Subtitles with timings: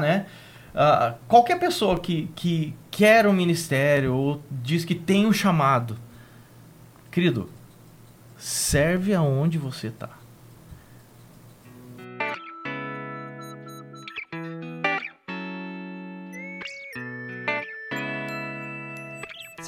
[0.00, 0.26] né?
[0.74, 5.98] Uh, qualquer pessoa que, que quer um ministério ou diz que tem um chamado,
[7.10, 7.50] querido,
[8.36, 10.10] serve aonde você está.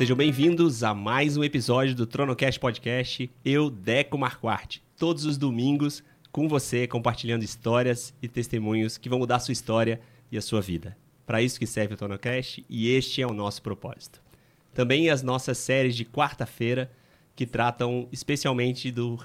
[0.00, 3.30] Sejam bem-vindos a mais um episódio do TronoCast Podcast.
[3.44, 6.02] Eu, Deco Marquardt, todos os domingos
[6.32, 10.00] com você, compartilhando histórias e testemunhos que vão mudar a sua história
[10.30, 10.96] e a sua vida.
[11.26, 14.20] Para isso que serve o TronoCast e este é o nosso propósito.
[14.74, 16.90] Também as nossas séries de quarta-feira,
[17.34, 19.18] que tratam especialmente do,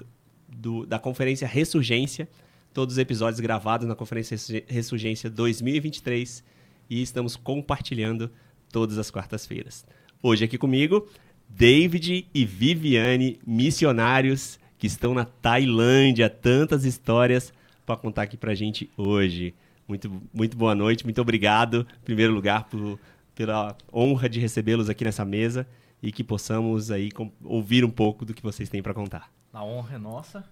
[0.48, 2.28] do, da Conferência Ressurgência,
[2.72, 6.44] todos os episódios gravados na Conferência Ressurgência 2023
[6.88, 8.30] e estamos compartilhando
[8.70, 9.84] todas as quartas-feiras.
[10.22, 11.08] Hoje aqui comigo,
[11.48, 16.28] David e Viviane, missionários que estão na Tailândia.
[16.28, 17.52] Tantas histórias
[17.84, 19.54] para contar aqui para a gente hoje.
[19.86, 22.98] Muito, muito boa noite, muito obrigado, em primeiro lugar, por,
[23.34, 25.66] pela honra de recebê-los aqui nessa mesa
[26.02, 27.10] e que possamos aí
[27.44, 29.30] ouvir um pouco do que vocês têm para contar.
[29.52, 30.44] A honra é nossa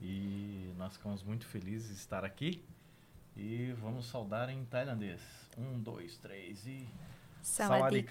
[0.00, 2.62] e nós ficamos muito felizes de estar aqui.
[3.36, 5.20] E vamos saudar em tailandês.
[5.56, 6.86] Um, dois, três e.
[7.42, 8.02] Sawadee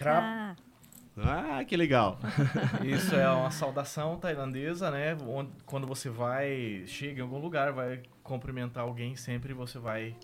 [1.22, 2.18] ah, que legal.
[2.84, 5.16] Isso é uma saudação tailandesa, né?
[5.28, 10.16] Onde, quando você vai, chega em algum lugar, vai cumprimentar alguém, sempre você vai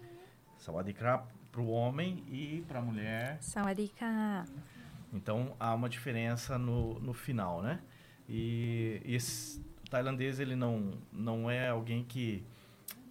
[0.65, 3.37] sawadikra para o homem e para a mulher.
[3.39, 4.45] Sawadika.
[5.13, 7.79] Então há uma diferença no, no final, né?
[8.27, 12.43] E, e esse tailandês ele não não é alguém que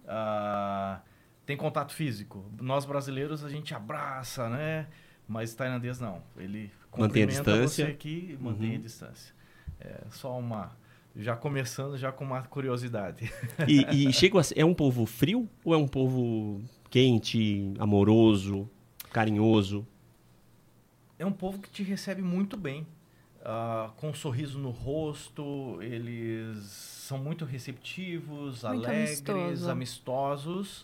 [0.03, 0.99] uh,
[1.45, 2.45] tem contato físico.
[2.59, 4.87] Nós brasileiros a gente abraça, né?
[5.27, 6.21] Mas tailandês não.
[6.35, 7.85] Ele mantém a distância.
[7.85, 8.75] você aqui mantém uhum.
[8.75, 9.33] a distância.
[9.79, 10.75] É só uma
[11.15, 13.31] já começando já com uma curiosidade.
[13.67, 18.69] E, e chega a, é um povo frio ou é um povo quente, amoroso,
[19.11, 19.87] carinhoso?
[21.17, 22.85] É um povo que te recebe muito bem,
[23.39, 25.81] uh, com um sorriso no rosto.
[25.81, 29.71] Eles são muito receptivos, muito alegres, amistoso.
[29.71, 30.81] amistosos.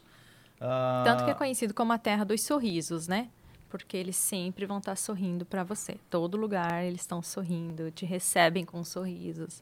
[0.58, 3.30] Uh, Tanto que é conhecido como a terra dos sorrisos, né?
[3.72, 5.96] porque eles sempre vão estar sorrindo para você.
[6.09, 9.62] Todo lugar eles estão sorrindo, te recebem com sorrisos.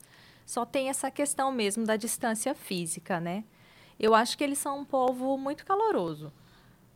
[0.50, 3.44] Só tem essa questão mesmo da distância física, né?
[4.00, 6.34] Eu acho que eles são um povo muito caloroso,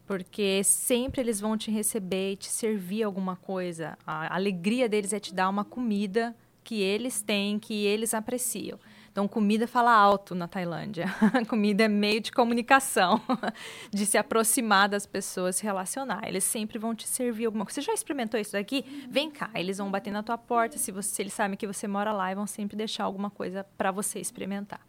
[0.08, 3.96] porque sempre eles vão te receber e te servir alguma coisa.
[4.08, 8.80] A alegria deles é te dar uma comida que eles têm, que eles apreciam.
[9.13, 11.06] Então, comida fala alto na Tailândia.
[11.47, 13.22] comida é meio de comunicação,
[13.94, 16.28] de se aproximar das pessoas, se relacionar.
[16.28, 17.79] Eles sempre vão te servir alguma coisa.
[17.79, 19.06] Você já experimentou isso daqui?
[19.07, 19.51] Vem cá.
[19.53, 22.31] Eles vão bater na tua porta, se, você, se eles sabem que você mora lá,
[22.31, 24.81] e vão sempre deixar alguma coisa para você experimentar.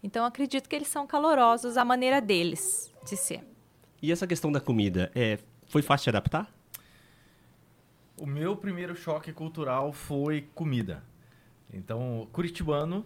[0.00, 3.44] Então, acredito que eles são calorosos à maneira deles de ser.
[4.00, 6.48] E essa questão da comida, é, foi fácil de adaptar?
[8.16, 11.02] O meu primeiro choque cultural foi comida.
[11.72, 13.04] Então, curitibano,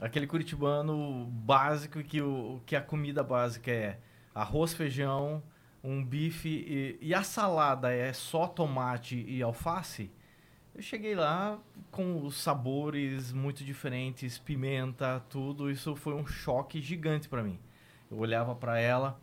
[0.00, 3.98] aquele curitibano básico que, o, que a comida básica é
[4.34, 5.42] arroz, feijão,
[5.82, 10.10] um bife e, e, a salada é só tomate e alface,
[10.74, 11.58] eu cheguei lá
[11.90, 15.70] com os sabores muito diferentes, pimenta, tudo.
[15.70, 17.58] Isso foi um choque gigante para mim.
[18.10, 19.20] Eu olhava para ela,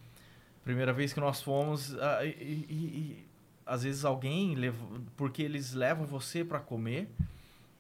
[0.64, 3.26] primeira vez que nós fomos, uh, e, e, e,
[3.66, 4.56] às vezes alguém,
[5.16, 7.10] porque eles levam você para comer,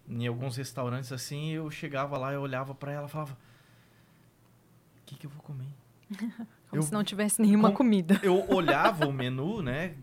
[0.07, 5.15] em alguns restaurantes assim, eu chegava lá, eu olhava para ela e falava: O que,
[5.15, 5.67] que eu vou comer?
[6.69, 8.19] Como eu, se não tivesse nenhuma com, comida.
[8.23, 9.95] Eu olhava o menu, né?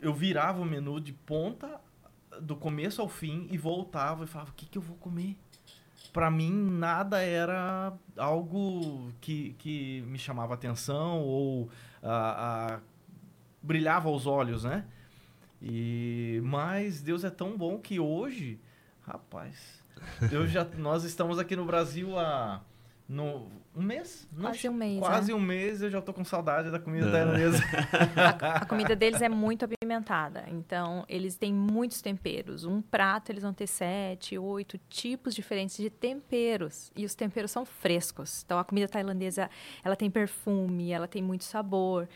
[0.00, 1.80] Eu virava o menu de ponta
[2.40, 5.36] do começo ao fim e voltava e falava: O que, que eu vou comer?
[6.12, 12.80] Para mim, nada era algo que, que me chamava atenção ou uh, uh,
[13.62, 14.84] brilhava aos olhos, né?
[15.62, 18.58] E, mas Deus é tão bom que hoje
[19.12, 19.82] Rapaz,
[20.30, 22.60] eu já, nós estamos aqui no Brasil há
[23.08, 24.28] no, um mês?
[24.40, 25.00] Quase um mês.
[25.00, 25.34] Quase é.
[25.34, 27.58] um mês eu já tô com saudade da comida tailandesa.
[28.40, 30.44] a, a comida deles é muito apimentada.
[30.46, 32.64] Então, eles têm muitos temperos.
[32.64, 36.92] Um prato, eles vão ter sete, oito tipos diferentes de temperos.
[36.94, 38.44] E os temperos são frescos.
[38.46, 39.50] Então, a comida tailandesa,
[39.82, 42.08] ela tem perfume, ela tem muito sabor.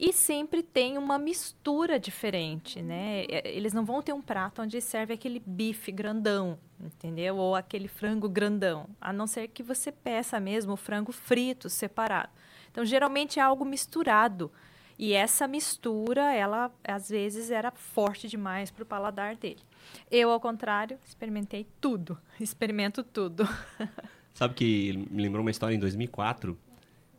[0.00, 3.24] E sempre tem uma mistura diferente, né?
[3.24, 7.36] É, eles não vão ter um prato onde serve aquele bife grandão, entendeu?
[7.36, 12.30] Ou aquele frango grandão, a não ser que você peça mesmo o frango frito separado.
[12.70, 14.52] Então, geralmente é algo misturado.
[14.96, 19.60] E essa mistura, ela às vezes era forte demais para o paladar dele.
[20.08, 22.16] Eu, ao contrário, experimentei tudo.
[22.38, 23.48] Experimento tudo.
[24.32, 26.56] Sabe que me lembrou uma história em 2004.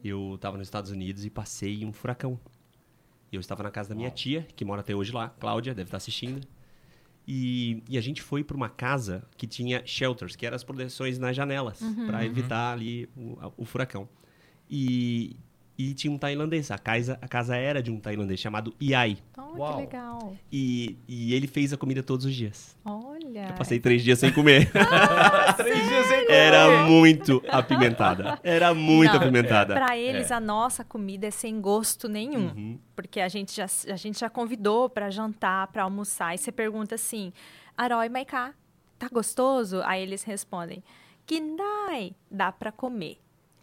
[0.02, 2.40] Eu estava nos Estados Unidos e passei um furacão.
[3.32, 5.88] E eu estava na casa da minha tia, que mora até hoje lá, Cláudia, deve
[5.88, 6.46] estar assistindo.
[7.28, 11.20] E, e a gente foi para uma casa que tinha shelters, que eram as proteções
[11.20, 14.10] nas janelas, para evitar ali o, o furacão.
[14.70, 15.36] E,
[15.80, 16.70] e tinha um tailandês.
[16.72, 19.18] A casa, a casa era de um tailandês chamado Iai.
[19.38, 19.76] Oh, Uau.
[19.76, 20.36] que legal.
[20.52, 22.76] E, e ele fez a comida todos os dias.
[22.84, 23.48] Olha.
[23.48, 24.70] Eu passei três dias sem comer.
[25.56, 26.34] Três dias sem comer.
[26.36, 28.38] Era muito apimentada.
[28.44, 29.74] Era muito Não, apimentada.
[29.74, 32.50] Para eles, a nossa comida é sem gosto nenhum.
[32.50, 32.80] Uhum.
[32.94, 36.36] Porque a gente já, a gente já convidou para jantar, para almoçar.
[36.36, 37.32] E você pergunta assim,
[37.78, 38.54] Arói Maiká,
[38.98, 39.82] tá gostoso?
[39.86, 40.84] Aí eles respondem,
[41.26, 43.18] Kindai, dá para comer.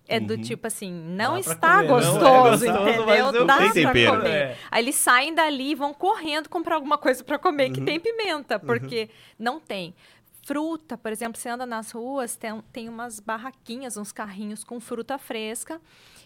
[0.09, 0.41] É do Uhum.
[0.41, 3.11] tipo assim, não Dá está comer, não é gostoso, gostoso, entendeu?
[3.11, 4.17] eu- Dá Tem pra tempero.
[4.19, 4.31] comer.
[4.31, 4.57] É.
[4.71, 7.87] Aí eles saem dali e vão correndo comprar alguma coisa para comer que Uhum.
[7.87, 9.95] tem pimenta, porque não tem.
[10.43, 15.19] Fruta, por exemplo, você anda nas ruas, tem, tem umas barraquinhas, uns carrinhos com fruta
[15.19, 15.81] fresca,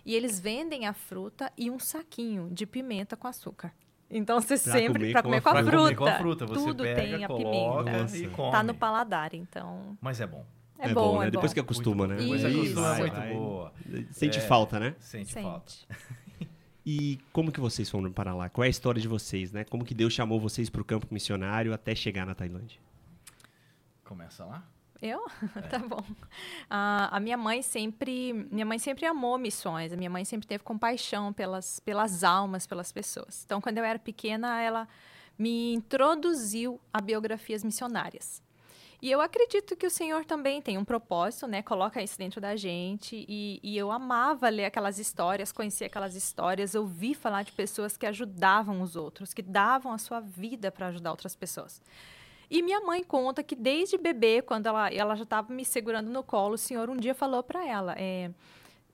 [0.04, 3.72] e eles vendem a fruta e um saquinho de pimenta com açúcar.
[4.10, 5.78] Então você Pra sempre comer para com comer a com a Pra fruta.
[5.78, 8.50] comer com a fruta, você Tudo pega, tem a coloca pimenta.
[8.50, 10.44] Tá no paladar, então Mas é bom.
[10.88, 11.26] É, bom, né?
[11.26, 11.30] é bom.
[11.32, 12.16] Depois que acostuma, né?
[12.16, 12.58] Depois Isso.
[12.58, 13.72] acostuma, é Vai, muito boa.
[14.12, 14.40] Sente É.
[14.40, 14.94] falta, né?
[14.98, 15.70] Sente, falta.
[15.70, 15.88] Sente.
[16.84, 18.48] E como que vocês foram para lá?
[18.48, 19.64] Qual é a história de vocês, né?
[19.64, 22.80] Como que Deus chamou vocês para o campo missionário até chegar na Tailândia?
[24.02, 24.66] Começa lá.
[25.00, 25.24] Eu?
[25.70, 26.02] tá bom.
[26.68, 29.92] Ah, a minha mãe sempre, minha mãe sempre amou missões.
[29.92, 33.42] A minha mãe sempre teve compaixão pelas, pelas almas, pelas pessoas.
[33.44, 34.88] Então, quando eu era pequena, ela
[35.38, 38.42] me introduziu a biografias missionárias.
[39.02, 41.62] E eu acredito que o Senhor também tem um propósito, né?
[41.62, 43.24] Coloca isso dentro da gente.
[43.26, 48.04] E, e eu amava ler aquelas histórias, conhecer aquelas histórias, ouvir falar de pessoas que
[48.04, 51.80] ajudavam os outros, que davam a sua vida para ajudar outras pessoas.
[52.50, 56.22] E minha mãe conta que desde bebê, quando ela, ela já estava me segurando no
[56.22, 58.30] colo, o senhor um dia falou para ela: é,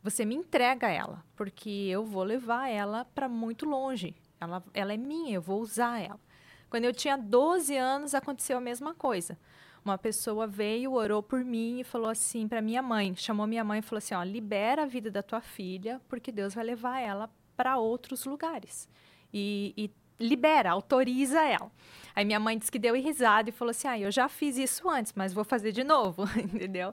[0.04, 4.14] Você me entrega ela, porque eu vou levar ela para muito longe.
[4.40, 6.20] Ela, ela é minha, eu vou usar ela.
[6.68, 9.38] Quando eu tinha 12 anos, aconteceu a mesma coisa.
[9.86, 13.78] Uma pessoa veio, orou por mim e falou assim para minha mãe, chamou minha mãe
[13.78, 17.30] e falou assim: ó, libera a vida da tua filha, porque Deus vai levar ela
[17.56, 18.88] para outros lugares.
[19.32, 21.70] E, e libera, autoriza ela.
[22.16, 24.90] Aí minha mãe disse que deu risada e falou assim: ah, eu já fiz isso
[24.90, 26.92] antes, mas vou fazer de novo, entendeu?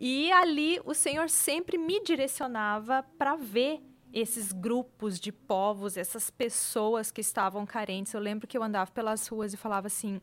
[0.00, 3.82] E ali o Senhor sempre me direcionava para ver
[4.14, 8.14] esses grupos de povos, essas pessoas que estavam carentes.
[8.14, 10.22] Eu lembro que eu andava pelas ruas e falava assim: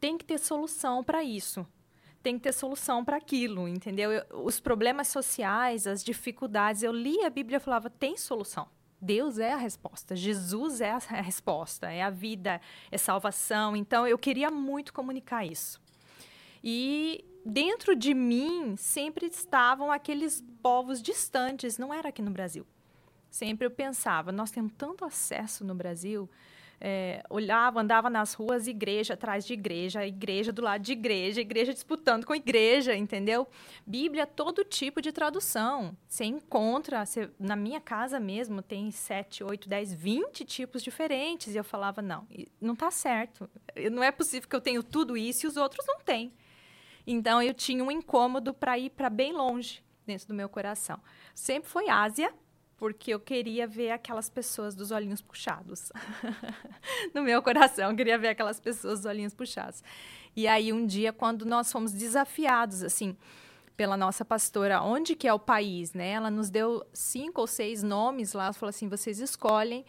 [0.00, 1.66] tem que ter solução para isso.
[2.22, 4.12] Tem que ter solução para aquilo, entendeu?
[4.12, 8.68] Eu- os problemas sociais, as dificuldades, eu lia a Bíblia e falava: tem solução.
[9.02, 12.60] Deus é a resposta, Jesus é a resposta, é a vida,
[12.90, 13.74] é salvação.
[13.74, 15.80] Então eu queria muito comunicar isso.
[16.62, 22.66] E dentro de mim sempre estavam aqueles povos distantes, não era aqui no Brasil.
[23.30, 26.28] Sempre eu pensava, nós temos tanto acesso no Brasil.
[26.82, 31.74] É, olhava, andava nas ruas, igreja atrás de igreja, igreja do lado de igreja, igreja
[31.74, 33.46] disputando com igreja, entendeu?
[33.86, 35.94] Bíblia, todo tipo de tradução.
[36.08, 41.54] Você encontra, você- na minha casa mesmo, tem 7, 8, 10, 20 tipos diferentes.
[41.54, 42.26] E eu falava, não,
[42.58, 43.48] não está certo.
[43.92, 46.32] Não é possível que eu tenha tudo isso e os outros não têm.
[47.06, 50.98] Então, eu tinha um incômodo para ir para bem longe dentro do meu coração.
[51.34, 52.32] Sempre foi Ásia,
[52.80, 55.92] porque eu queria ver aquelas pessoas dos olhinhos puxados.
[57.12, 59.82] no meu coração, eu queria ver aquelas pessoas dos olhinhos puxados.
[60.34, 63.14] E aí, um dia, quando nós fomos desafiados, assim,
[63.76, 66.12] pela nossa pastora, onde que é o país, né?
[66.12, 69.84] Ela nos deu cinco ou seis nomes lá, falou assim, vocês escolhem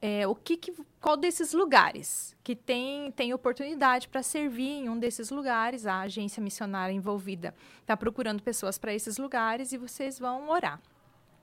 [0.00, 4.96] é, o que, que- qual desses lugares que tem, tem oportunidade para servir em um
[4.96, 5.86] desses lugares.
[5.86, 10.80] A agência missionária envolvida está procurando pessoas para esses lugares e vocês vão orar.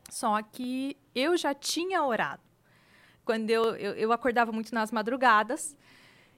[0.10, 2.42] Só que eu já tinha orado.
[3.24, 5.76] Quando eu, eu, eu acordava muito nas madrugadas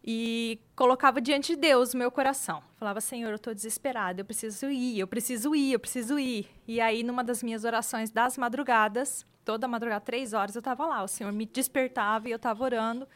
[0.03, 2.63] e colocava diante de Deus o meu coração.
[2.77, 6.47] Falava, Senhor, eu estou desesperada, eu preciso ir, eu preciso ir, eu preciso ir.
[6.65, 11.03] E aí, numa das minhas orações das madrugadas, toda madrugada, três horas, eu estava lá.
[11.03, 13.07] O Senhor me despertava e eu estava orando.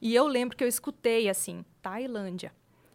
[0.00, 2.52] E eu lembro que eu escutei assim, Tailândia.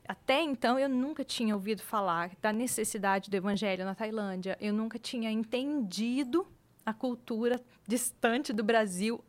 [0.07, 4.57] Até então eu nunca tinha ouvido falar da necessidade do evangelho na Tailândia.
[4.61, 6.47] Eu nunca tinha entendido
[6.85, 9.23] a cultura distante do Brasil,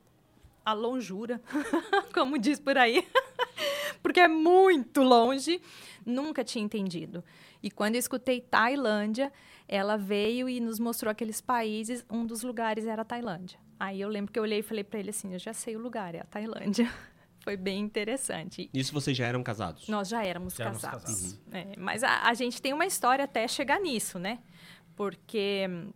[0.65, 1.41] a longura,
[2.13, 3.07] como diz por aí,
[4.03, 5.61] porque é muito longe.
[6.05, 7.25] Nunca tinha entendido.
[7.63, 9.33] E quando eu escutei Tailândia,
[9.67, 12.05] ela veio e nos mostrou aqueles países.
[12.09, 13.59] Um dos lugares era a Tailândia.
[13.79, 15.81] Aí eu lembro que eu olhei e falei para ele assim: eu já sei o
[15.81, 16.89] lugar, é a Tailândia.
[17.43, 18.69] Foi bem interessante.
[18.75, 19.89] Isso vocês já eram casados?
[19.89, 21.05] Nós já éramos Já éramos casados.
[21.05, 21.41] casados.
[21.53, 24.41] É, mas a, a gente tem uma história até chegar nisso, né?
[24.97, 25.91] Porque hum,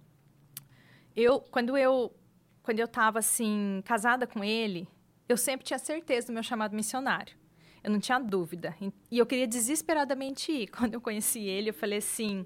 [1.20, 2.12] eu, quando eu,
[2.62, 4.88] quando eu estava assim casada com ele,
[5.28, 7.34] eu sempre tinha certeza do meu chamado missionário.
[7.82, 8.76] Eu não tinha dúvida.
[9.10, 10.66] E eu queria desesperadamente ir.
[10.76, 12.44] Quando eu conheci ele, eu falei assim: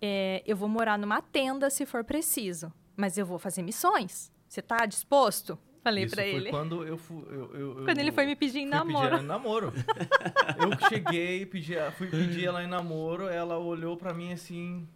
[0.00, 4.30] é, eu vou morar numa tenda se for preciso, mas eu vou fazer missões.
[4.48, 5.58] Você está disposto?
[5.82, 6.50] Falei foi ele.
[6.50, 7.22] quando eu fui.
[7.28, 9.10] Eu, eu- Quando eu ele foi me pedir em fui namoro.
[9.10, 9.72] Pedir em namoro.
[10.58, 14.86] eu cheguei, pedi, fui pedir ela em namoro, ela olhou pra mim assim.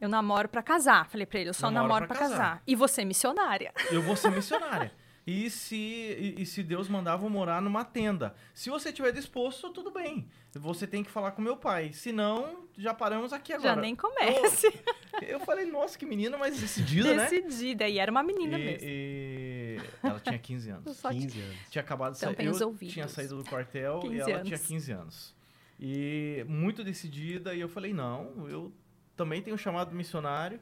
[0.00, 1.06] Eu namoro pra casar.
[1.08, 2.38] Falei pra ele, eu só Namoro namoro pra pra, casar.
[2.38, 2.62] casar.
[2.66, 3.72] E você é missionária.
[3.90, 4.92] Eu vou ser missionária.
[5.26, 8.34] E se, e, e se Deus mandava eu morar numa tenda?
[8.54, 10.26] Se você estiver disposto, tudo bem.
[10.54, 11.92] Você tem que falar com meu pai.
[11.92, 13.74] Se não, já paramos aqui agora.
[13.74, 14.72] Já nem comece.
[15.20, 17.24] Eu falei, nossa, que menina mais decidida, né?
[17.28, 17.86] Decidida.
[17.88, 18.86] E era uma menina E, mesmo.
[18.88, 20.96] e ela tinha 15 anos.
[20.96, 21.56] Só que- 15 anos.
[21.70, 22.48] Tinha acabado de Tampem sair.
[22.54, 22.94] os Eu ouvidos.
[22.94, 24.46] tinha saído do quartel e 15 ela anos.
[24.48, 25.34] tinha 15 anos.
[25.78, 28.72] E muito decidida, e eu falei, não, eu
[29.18, 30.58] também tenho chamado missionário.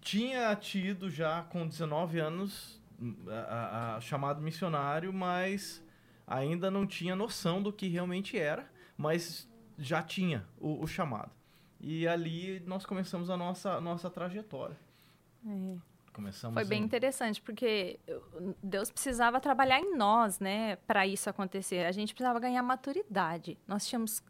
[0.00, 2.80] Tinha tido já com 19 anos
[3.28, 5.82] a, a- a chamado missionário, mas
[6.26, 11.32] ainda não tinha noção do que realmente era, mas já tinha o, o chamado.
[11.80, 14.76] E ali nós começamos a nossa, nossa trajetória.
[15.46, 15.76] É.
[16.12, 17.98] Começamos Foi bem em- interessante, porque
[18.62, 21.84] Deus precisava trabalhar em nós, né, para isso acontecer.
[21.86, 23.58] A gente precisava ganhar maturidade.
[23.66, 24.22] Nós tínhamos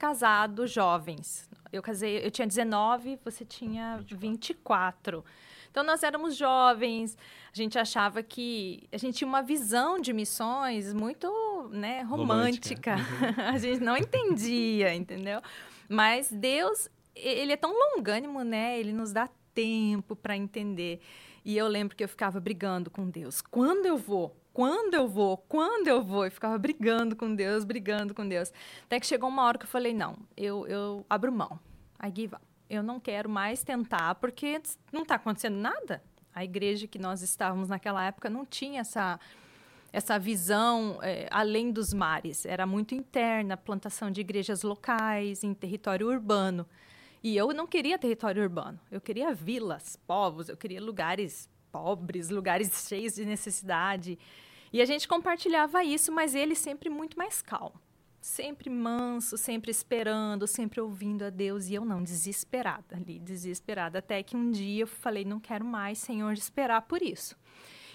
[0.00, 1.46] casado jovens.
[1.70, 5.20] Eu casei, eu tinha 19, você tinha 24.
[5.20, 5.24] 24.
[5.70, 7.16] Então nós éramos jovens,
[7.52, 11.28] a gente achava que a gente tinha uma visão de missões muito,
[11.70, 12.96] né, romântica.
[12.96, 13.42] Romântica.
[13.52, 15.40] a gente não entendia, entendeu?
[15.86, 18.80] Mas Deus, ele é tão longânimo, né?
[18.80, 21.00] Ele nos dá tempo para entender.
[21.44, 23.40] E eu lembro que eu ficava brigando com Deus.
[23.40, 24.39] Quando eu vou?
[24.52, 25.36] Quando eu vou?
[25.36, 26.24] Quando eu vou?
[26.24, 28.52] Eu ficava brigando com Deus, brigando com Deus.
[28.84, 31.58] Até que chegou uma hora que eu falei: não, eu, eu abro mão.
[32.02, 32.44] I give up.
[32.68, 34.60] Eu não quero mais tentar, porque
[34.92, 36.02] não está acontecendo nada.
[36.32, 39.18] A igreja que nós estávamos naquela época não tinha essa,
[39.92, 42.46] essa visão eh, além dos mares.
[42.46, 46.66] Era muito interna, plantação de igrejas locais, em território urbano.
[47.22, 48.78] E eu não queria território urbano.
[48.90, 54.18] Eu queria vilas, povos, eu queria lugares pobres, lugares cheios de necessidade.
[54.72, 57.80] E a gente compartilhava isso, mas ele sempre muito mais calmo.
[58.20, 61.68] Sempre manso, sempre esperando, sempre ouvindo a Deus.
[61.68, 63.98] E eu não, desesperada ali, desesperada.
[63.98, 67.34] Até que um dia eu falei: não quero mais, Senhor, esperar por isso.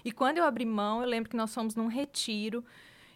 [0.04, 2.66] E quando eu abri mão, eu lembro que nós fomos num retiro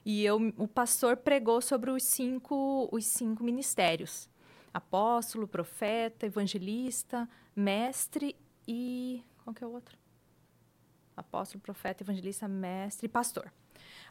[0.05, 4.29] e eu, o pastor pregou sobre os cinco, os cinco ministérios:
[4.73, 8.35] apóstolo, profeta, evangelista, mestre
[8.67, 9.23] e.
[9.43, 9.98] Qual que é o outro?
[11.19, 13.51] Apóstolo, profeta, evangelista, mestre e pastor.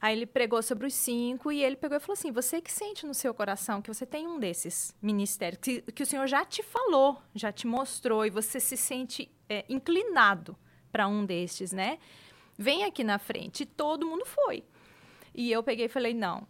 [0.01, 3.05] Aí ele pregou sobre os cinco e ele pegou e falou assim: Você que sente
[3.05, 6.63] no seu coração que você tem um desses ministérios, que, que o Senhor já te
[6.63, 10.57] falou, já te mostrou, e você se sente é, inclinado
[10.93, 11.99] para um destes, né?
[12.57, 13.63] Vem aqui na frente.
[13.63, 14.65] E todo mundo foi.
[15.35, 16.47] E eu peguei e falei: Não,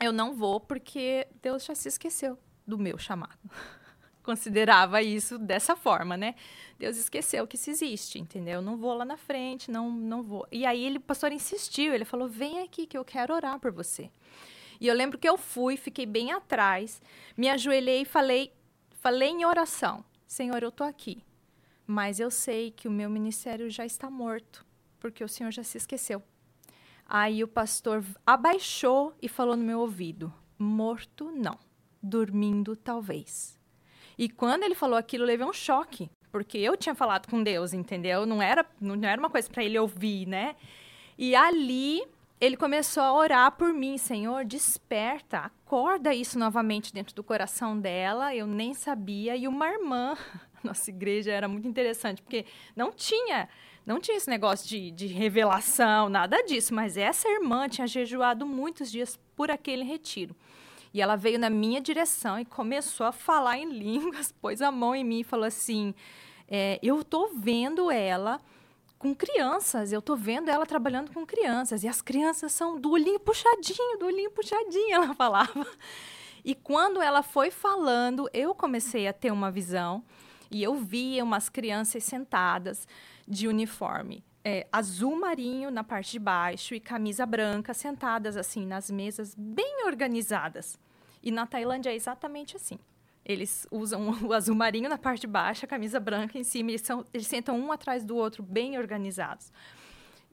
[0.00, 3.38] eu não vou porque Deus já se esqueceu do meu chamado.
[4.24, 6.34] Considerava isso dessa forma, né?
[6.78, 8.54] Deus esqueceu que isso existe, entendeu?
[8.54, 10.48] Eu não vou lá na frente, não, não vou.
[10.50, 13.70] E aí ele, o pastor insistiu, ele falou: "Vem aqui que eu quero orar por
[13.70, 14.10] você".
[14.80, 17.02] E eu lembro que eu fui, fiquei bem atrás,
[17.36, 18.50] me ajoelhei e falei,
[18.92, 21.22] falei em oração: "Senhor, eu tô aqui,
[21.86, 24.64] mas eu sei que o meu ministério já está morto,
[24.98, 26.22] porque o Senhor já se esqueceu".
[27.06, 31.58] Aí o pastor abaixou e falou no meu ouvido: "Morto não,
[32.02, 33.62] dormindo talvez".
[34.18, 37.72] E quando ele falou aquilo, eu levei um choque, porque eu tinha falado com Deus,
[37.72, 38.26] entendeu?
[38.26, 40.56] Não era, não era uma coisa para ele ouvir, né?
[41.16, 42.02] E ali
[42.40, 48.34] ele começou a orar por mim, Senhor, desperta, acorda isso novamente dentro do coração dela.
[48.34, 49.36] Eu nem sabia.
[49.36, 50.16] E uma irmã,
[50.62, 52.44] nossa igreja era muito interessante, porque
[52.76, 53.48] não tinha,
[53.86, 56.74] não tinha esse negócio de, de revelação, nada disso.
[56.74, 60.36] Mas essa irmã tinha jejuado muitos dias por aquele retiro.
[60.94, 64.94] E ela veio na minha direção e começou a falar em línguas, pôs a mão
[64.94, 65.92] em mim e falou assim:
[66.48, 68.40] é, Eu tô vendo ela
[68.96, 73.20] com crianças, eu tô vendo ela trabalhando com crianças, e as crianças são do olhinho
[73.20, 75.66] puxadinho, do olhinho puxadinho, ela falava.
[76.42, 80.02] E quando ela foi falando, eu comecei a ter uma visão,
[80.50, 82.86] e eu via umas crianças sentadas
[83.26, 84.24] de uniforme.
[84.44, 89.86] É, azul marinho na parte de baixo e camisa branca, sentadas assim nas mesas, bem
[89.86, 90.78] organizadas.
[91.22, 92.78] E na Tailândia é exatamente assim.
[93.24, 96.82] Eles usam o azul marinho na parte de baixo, a camisa branca em cima, eles,
[96.82, 99.50] são, eles sentam um atrás do outro, bem organizados.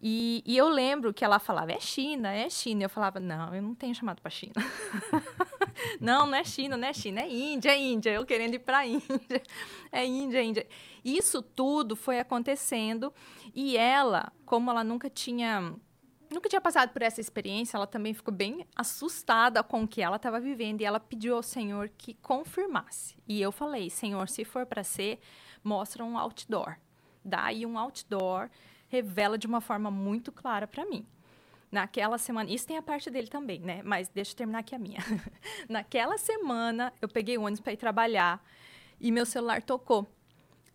[0.01, 2.84] E, e eu lembro que ela falava, é China, é China.
[2.84, 4.53] Eu falava, não, eu não tenho chamado para China.
[6.00, 8.10] não, não é China, não é China, é Índia, é Índia.
[8.12, 9.01] Eu querendo ir para a Índia.
[9.92, 10.68] É Índia, é Índia.
[11.04, 13.13] Isso tudo foi acontecendo
[13.54, 15.75] e ela, como ela nunca tinha
[16.30, 20.16] nunca tinha passado por essa experiência, ela também ficou bem assustada com o que ela
[20.16, 23.18] estava vivendo e ela pediu ao Senhor que confirmasse.
[23.28, 25.20] E eu falei: Senhor, se for para ser,
[25.63, 26.78] mostra um outdoor.
[27.24, 28.50] Dá aí um outdoor,
[28.88, 31.06] revela de uma forma muito clara para mim.
[31.72, 33.82] Naquela semana, isso tem a parte dele também, né?
[33.84, 35.00] Mas deixa eu terminar aqui a minha.
[35.70, 38.44] Naquela semana, eu peguei o ônibus para ir trabalhar
[39.00, 40.08] e meu celular tocou.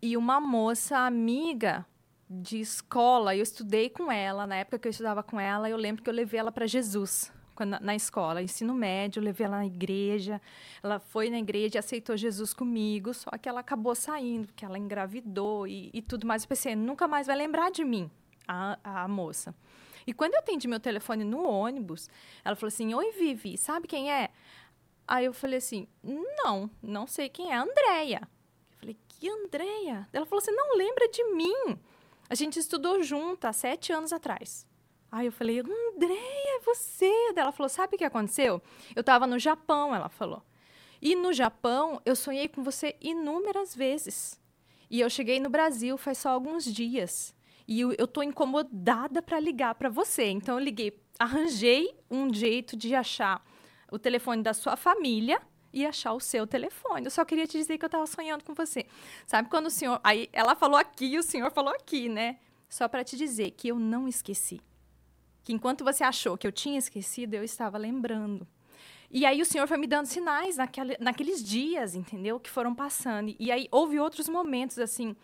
[0.00, 1.85] E uma moça amiga
[2.29, 6.03] de escola, eu estudei com ela, na época que eu estudava com ela, eu lembro
[6.03, 9.67] que eu levei ela para Jesus quando, na escola, ensino médio, eu levei ela na
[9.67, 10.41] igreja,
[10.83, 14.79] ela foi na igreja e aceitou Jesus comigo, só que ela acabou saindo, porque ela
[14.79, 16.43] engravidou e, e tudo mais.
[16.43, 18.11] Eu pensei, nunca mais vai lembrar de mim,
[18.47, 19.55] a, a moça.
[20.07, 22.09] E quando eu atendi meu telefone no ônibus,
[22.45, 24.31] ela falou assim: Oi, Vivi, sabe quem é?
[25.07, 28.21] Aí eu falei assim: Não, não sei quem é, Andréia.
[28.73, 30.09] Eu falei: Que Andréia?
[30.13, 31.79] Ela falou assim: Não lembra de mim.
[32.29, 34.67] A gente estudou junto há sete anos atrás.
[35.11, 37.13] Aí eu falei, Andréia, é você?
[37.37, 38.61] Ela falou, sabe o que aconteceu?
[38.95, 40.43] Eu estava no Japão, ela falou.
[41.01, 44.41] E no Japão, eu sonhei com você inúmeras vezes.
[44.91, 47.35] E eu cheguei no Brasil faz só alguns dias.
[47.67, 50.29] E eu, estou incomodada para ligar para você.
[50.29, 53.45] Então eu liguei, arranjei um jeito de achar
[53.91, 55.41] o telefone da sua família
[55.73, 57.07] e achar o seu telefone.
[57.07, 58.87] Eu só queria te dizer que eu estava sonhando com você.
[59.27, 60.01] Sabe quando o senhor.
[60.03, 62.39] Aí ela falou aqui e o senhor falou aqui, né?
[62.69, 64.61] Só para te dizer que eu não esqueci.
[65.45, 68.47] Que enquanto você achou que eu tinha esquecido, eu estava lembrando.
[69.11, 72.41] E aí o Senhor foi me dando sinais naquele, naqueles dias, entendeu?
[72.41, 73.35] Que foram passando.
[73.39, 75.15] E aí houve outros momentos, assim,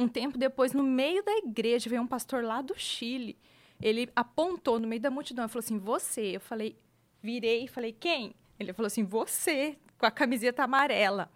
[0.00, 3.36] um tempo depois, no meio da igreja, veio um pastor lá do Chile.
[3.80, 6.36] Ele apontou no meio da multidão e falou assim: Você.
[6.36, 6.76] Eu falei,
[7.22, 8.34] virei e falei: Quem?
[8.58, 11.30] Ele falou assim: Você com a camiseta amarela.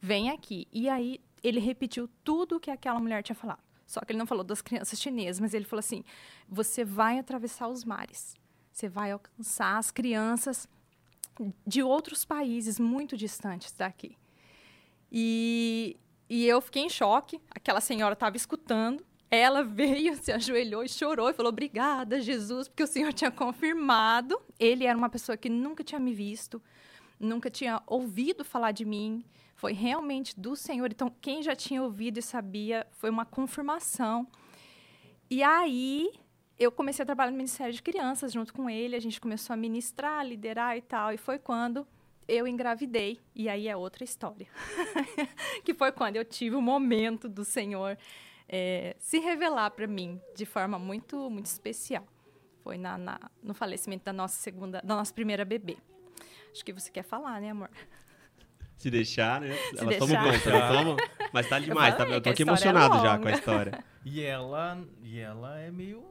[0.00, 0.68] Vem aqui.
[0.72, 3.62] E aí ele repetiu tudo o que aquela mulher tinha falado.
[3.86, 6.04] Só que ele não falou das crianças chinesas, mas ele falou assim:
[6.48, 8.36] você vai atravessar os mares.
[8.70, 10.68] Você vai alcançar as crianças
[11.66, 14.16] de outros países muito distantes daqui.
[15.10, 15.96] E,
[16.30, 17.40] e eu fiquei em choque.
[17.50, 19.04] Aquela senhora estava escutando.
[19.28, 24.40] Ela veio, se ajoelhou e chorou e falou: Obrigada, Jesus, porque o Senhor tinha confirmado.
[24.56, 26.62] Ele era uma pessoa que nunca tinha me visto,
[27.18, 29.24] nunca tinha ouvido falar de mim,
[29.56, 30.88] foi realmente do Senhor.
[30.90, 34.26] Então, quem já tinha ouvido e sabia, foi uma confirmação.
[35.28, 36.12] E aí,
[36.58, 39.56] eu comecei a trabalhar no Ministério de Crianças junto com ele, a gente começou a
[39.56, 41.86] ministrar, liderar e tal, e foi quando
[42.30, 43.20] eu engravidei.
[43.34, 44.46] E aí é outra história.
[45.64, 47.98] que foi quando eu tive o momento do Senhor
[48.48, 52.06] é, se revelar para mim de forma muito, muito especial.
[52.62, 55.76] Foi na, na, no falecimento da nossa segunda, da nossa primeira bebê.
[56.52, 57.70] Acho que você quer falar, né, amor?
[58.76, 59.54] Se deixar, né?
[59.54, 59.98] Se Elas deixar.
[59.98, 60.96] tomam conta, não tomam?
[61.32, 63.18] Mas tá demais, tá, falei eu tô aqui é emocionado já longa.
[63.22, 63.84] com a história.
[64.02, 66.02] E ela, e ela é meio.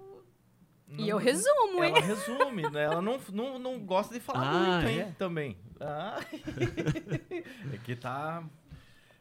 [0.90, 1.92] E eu resumo, hein?
[1.96, 2.84] Ela resume, né?
[2.84, 5.00] Ela não, não, não gosta de falar Ah, muito, hein?
[5.00, 5.16] é?
[5.18, 5.58] Também.
[5.80, 6.20] Ah.
[7.74, 8.44] é que tá.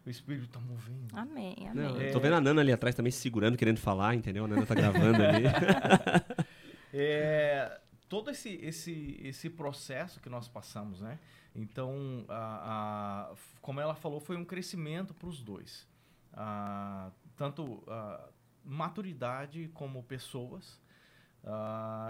[0.07, 1.07] O espírito tá movendo.
[1.17, 1.75] Amém, amém.
[1.75, 2.09] Não, É.
[2.09, 4.45] eu tô vendo a Nana ali atrás também se segurando, querendo falar, entendeu?
[4.45, 5.45] A Nana tá gravando ali.
[6.93, 11.19] É, todo esse, esse, esse processo que nós passamos, né?
[11.55, 15.87] Então, a, a- como ela falou, foi um crescimento para os dois.
[16.33, 18.29] Ah, tanto a
[18.65, 20.81] maturidade como pessoas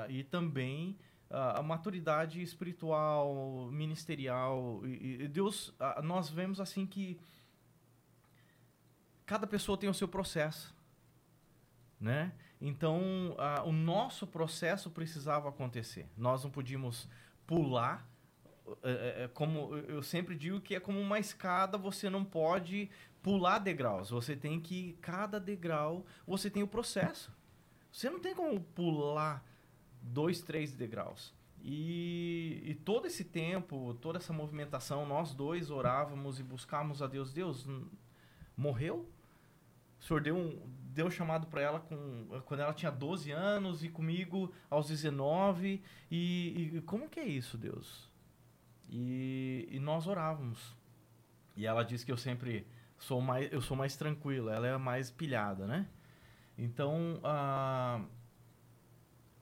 [0.09, 0.97] e também
[1.31, 4.81] a maturidade espiritual, ministerial.
[4.85, 7.19] E, e Deus, ah, nós vemos assim que
[9.27, 10.75] cada pessoa tem o seu processo,
[12.01, 12.33] né?
[12.61, 16.09] Então, ah, o nosso processo precisava acontecer.
[16.17, 17.09] Nós não podíamos
[17.47, 18.09] pular.
[18.83, 22.91] é, é, é, como eu sempre digo que é como uma escada, você não pode
[23.23, 24.11] pular degraus.
[24.11, 27.33] Você tem que cada degrau você tem o processo.
[27.93, 29.45] Você não tem como pular
[30.13, 31.35] dois, três degraus.
[31.63, 37.33] E, e todo esse tempo, toda essa movimentação, nós dois orávamos e buscávamos a Deus.
[37.33, 37.67] Deus
[38.57, 39.09] morreu?
[40.01, 40.59] O senhor deu um,
[40.95, 45.83] deu um chamado para ela com, quando ela tinha 12 anos e comigo aos 19.
[46.11, 48.09] E, e como que é isso, Deus?
[48.89, 50.77] E, e nós orávamos.
[51.57, 52.67] E ela disse que eu sempre
[52.97, 55.89] sou mais, eu sou mais tranquila, ela é mais pilhada, né?
[56.57, 58.01] Então, ah,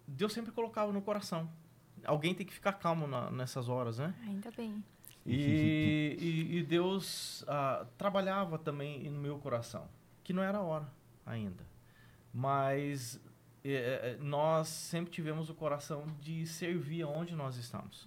[0.06, 1.48] Deus sempre colocava no coração.
[2.04, 4.14] Alguém tem que ficar calmo na- nessas horas, né?
[4.26, 4.82] Ainda bem.
[5.24, 9.88] E, e- e Deus ah, trabalhava também no meu coração,
[10.22, 10.86] que não era a hora
[11.24, 11.64] ainda.
[12.32, 13.20] Mas
[13.64, 18.06] eh, eh, nós sempre tivemos o coração de servir aonde nós estamos.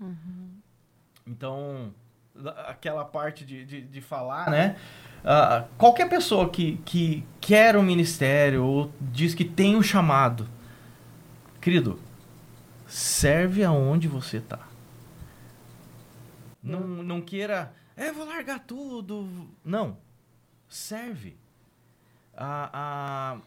[1.28, 1.94] Então,
[2.34, 4.78] da- aquela parte de, de, de falar, né?
[5.24, 10.48] Ah, qualquer pessoa que, que quer um ministério ou diz que tem um chamado,
[11.70, 12.00] querido,
[12.88, 14.68] serve aonde você está.
[16.64, 19.48] Não, não queira, é, vou largar tudo.
[19.64, 19.96] Não.
[20.68, 21.38] Serve.
[22.36, 23.40] Ah,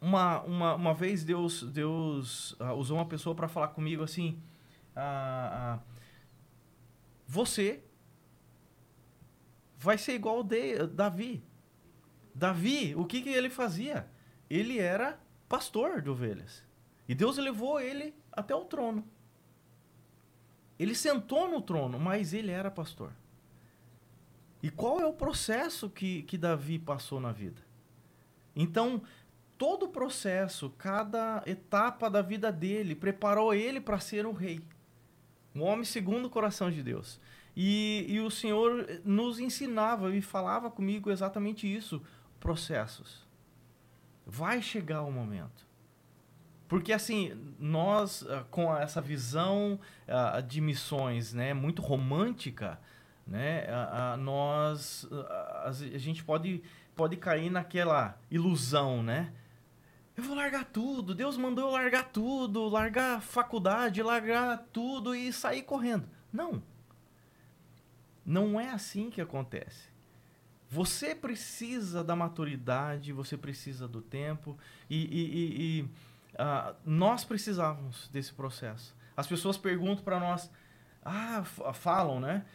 [0.00, 4.40] uma, uma, uma vez Deus, Deus ah, usou uma pessoa para falar comigo assim:
[4.96, 5.78] ah, ah,
[7.26, 7.84] Você
[9.76, 11.44] vai ser igual de Davi.
[12.34, 14.08] Davi, o que, que ele fazia?
[14.48, 16.69] Ele era pastor de ovelhas.
[17.10, 19.04] E Deus levou ele até o trono.
[20.78, 23.10] Ele sentou no trono, mas ele era pastor.
[24.62, 27.60] E qual é o processo que, que Davi passou na vida?
[28.54, 29.02] Então,
[29.58, 34.60] todo o processo, cada etapa da vida dele, preparou ele para ser o rei.
[35.52, 37.20] Um homem segundo o coração de Deus.
[37.56, 42.00] E, e o Senhor nos ensinava e falava comigo exatamente isso:
[42.38, 43.26] processos.
[44.24, 45.69] Vai chegar o momento.
[46.70, 52.78] Porque assim, nós ah, com essa visão uh, de missões, né, muito romântica,
[53.26, 55.04] né, uh, nós
[55.64, 56.62] a gente pode
[56.94, 59.32] pode cair naquela ilusão, né?
[60.16, 65.62] Eu vou largar tudo, Deus mandou eu largar tudo, largar faculdade, largar tudo e sair
[65.62, 66.08] correndo.
[66.32, 66.62] Não.
[68.24, 69.88] Não é assim que acontece.
[70.68, 74.56] Você precisa da maturidade, você precisa do tempo
[74.88, 75.90] e, e, e, e
[76.40, 78.96] uh, nós precisávamos desse processo.
[79.16, 80.50] As pessoas perguntam para nós,
[81.02, 82.46] ah, falam, né?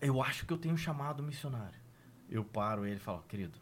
[0.00, 1.78] Eu acho que eu tenho chamado missionário.
[2.28, 3.58] Eu paro ele e falo, querido,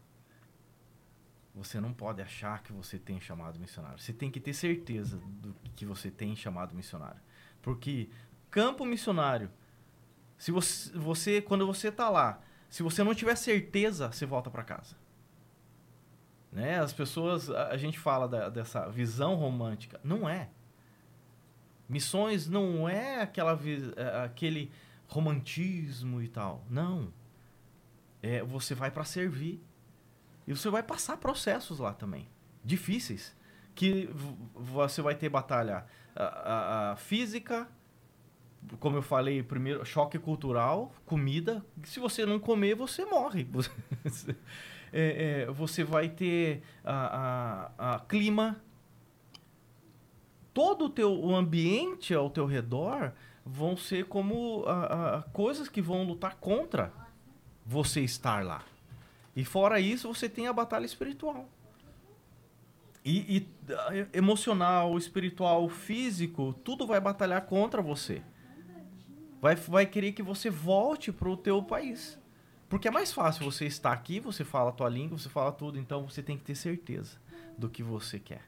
[1.55, 3.99] você não pode achar que você tem chamado missionário.
[3.99, 7.21] Você tem que ter certeza do que você tem chamado missionário.
[7.61, 8.11] Porque
[8.51, 9.51] campo missionário
[10.37, 14.63] se você, você quando você está lá, se você não tiver certeza, você volta para
[14.63, 14.97] casa.
[16.55, 16.79] Né?
[16.79, 20.01] As pessoas, a, a gente fala da, dessa visão romântica.
[20.05, 20.49] Não é.
[21.89, 23.59] Missões não é aquela,
[23.97, 24.71] é, aquele
[25.09, 26.65] romantismo e tal.
[26.71, 27.13] Não.
[28.23, 29.61] É, você vai para servir.
[30.47, 32.29] E você vai passar processos lá também.
[32.65, 33.37] Difíceis.
[33.75, 34.09] Que
[34.55, 37.69] você vai ter batalha a, a, a física,
[38.79, 41.65] como eu falei, primeiro, choque cultural, comida.
[41.83, 43.45] Se você não comer, você morre.
[44.95, 48.63] Você, é, é, você vai ter a, a, a, clima.
[50.53, 53.13] Todo o teu o ambiente ao teu redor
[53.45, 56.93] vão ser como a, a, coisas que vão lutar contra
[57.67, 58.63] você estar lá.
[59.35, 61.49] E fora isso, você tem a batalha espiritual.
[63.05, 63.49] E, e
[64.17, 68.23] emocional, espiritual, físico, tudo vai batalhar contra você
[69.45, 72.19] vai, vai querer que você volte para o teu país.
[72.69, 75.79] Porque é mais fácil você estar aqui, você fala a tua língua, você fala tudo,
[75.79, 77.17] então você tem que ter certeza
[77.57, 78.43] do que você quer.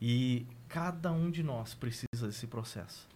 [0.00, 3.08] E cada um de nós precisa desse processo.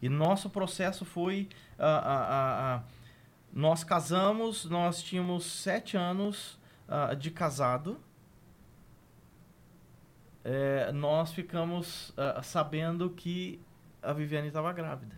[0.00, 1.48] E nosso processo foi.
[1.78, 2.84] Uh, uh, uh,
[3.52, 6.58] nós casamos, nós tínhamos sete anos
[7.18, 7.98] de casado.
[10.44, 13.60] É, nós ficamos sabendo que
[14.02, 15.16] a Viviane estava grávida.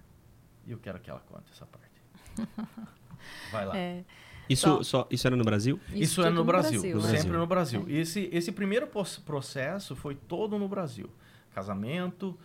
[0.67, 2.01] E eu quero que ela conte essa parte.
[3.51, 3.77] Vai lá.
[3.77, 4.05] É.
[4.49, 5.81] Isso, então, só, isso era no Brasil?
[5.89, 7.85] Isso, isso era no, no Brasil, Brasil, sempre no Brasil.
[7.89, 7.93] É.
[7.93, 8.89] Esse, esse primeiro
[9.25, 11.11] processo foi todo no Brasil.
[11.53, 12.39] Casamento,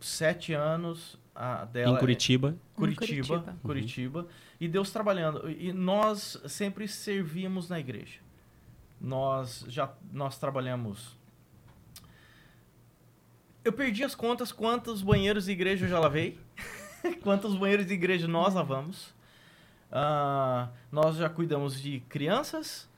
[0.00, 1.96] sete anos a dela.
[1.96, 2.56] Em Curitiba?
[2.74, 3.36] Curitiba, Curitiba.
[3.36, 3.58] Uhum.
[3.62, 4.26] Curitiba.
[4.60, 5.50] E Deus trabalhando.
[5.50, 8.20] E nós sempre servimos na igreja.
[9.00, 11.18] Nós já nós trabalhamos.
[13.64, 16.38] Eu perdi as contas quantos banheiros de igreja eu já lavei.
[17.22, 19.14] Quantos banheiros de igreja nós lavamos?
[19.94, 22.90] Uh, nós já cuidamos de crianças,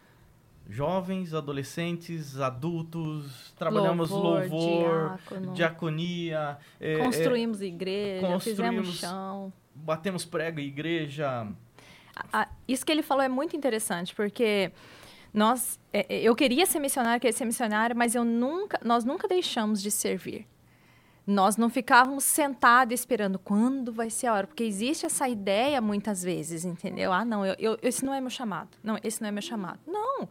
[0.67, 6.57] jovens, adolescentes, adultos, trabalhamos louvor, louvor diaconia.
[6.81, 9.53] É, construímos é, igreja, construímos, fizemos chão.
[9.75, 11.47] Batemos prego em igreja.
[12.67, 14.73] isso que ele falou é muito interessante, porque
[15.35, 19.29] nós, é, é, eu queria ser missionário, queria ser missionário, mas eu nunca, nós nunca
[19.29, 20.47] deixamos de servir.
[21.27, 26.23] Nós não ficávamos sentados esperando quando vai ser a hora, porque existe essa ideia muitas
[26.23, 27.13] vezes, entendeu?
[27.13, 28.79] Ah, não, eu, eu, esse não é meu chamado.
[28.83, 29.81] Não, esse não é meu chamado.
[29.87, 30.29] Não.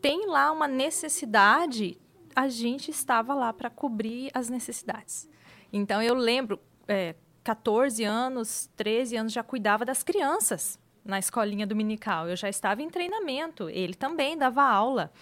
[0.00, 1.98] Tem lá uma necessidade,
[2.34, 5.28] a gente estava lá para cobrir as necessidades.
[5.72, 12.28] Então, eu lembro, é, 14 anos, 13 anos, já cuidava das crianças na escolinha dominical.
[12.28, 15.12] Eu já estava em treinamento, ele também dava aula.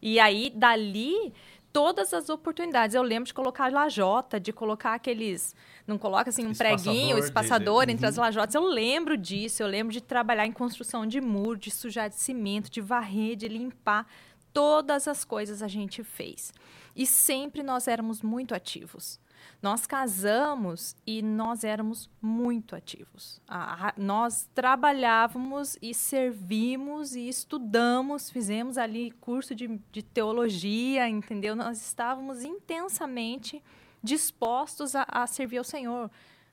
[0.00, 1.32] E aí, dali,
[1.76, 2.94] todas as oportunidades.
[2.94, 5.54] Eu lembro de colocar lajota, de colocar aqueles.
[5.86, 8.10] Não coloca assim um espaçador preguinho, espaçador de, de, entre uhum.
[8.10, 8.54] as lajotas.
[8.54, 9.62] Eu lembro disso.
[9.62, 13.46] Eu lembro de trabalhar em construção de muro, de sujar de cimento, de varrer, de
[13.46, 14.06] limpar.
[14.54, 16.50] Todas as coisas a gente fez.
[16.96, 19.20] E sempre nós éramos muito ativos.
[19.62, 23.40] Nós casamos e nós éramos muito ativos.
[23.48, 31.56] A, a, nós trabalhávamos e servimos e estudamos, fizemos ali curso de, de teologia, entendeu?
[31.56, 33.62] Nós estávamos intensamente
[34.02, 36.10] dispostos a, a servir ao Senhor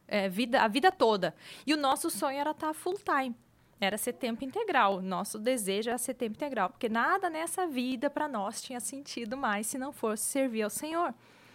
[0.08, 1.36] é, vida, a vida toda.
[1.66, 3.36] E o nosso sonho era estar full time.
[3.80, 5.02] Era ser tempo integral.
[5.02, 6.70] Nosso desejo era ser tempo integral.
[6.70, 11.14] Porque nada nessa vida para nós tinha sentido mais se não fosse servir ao Senhor.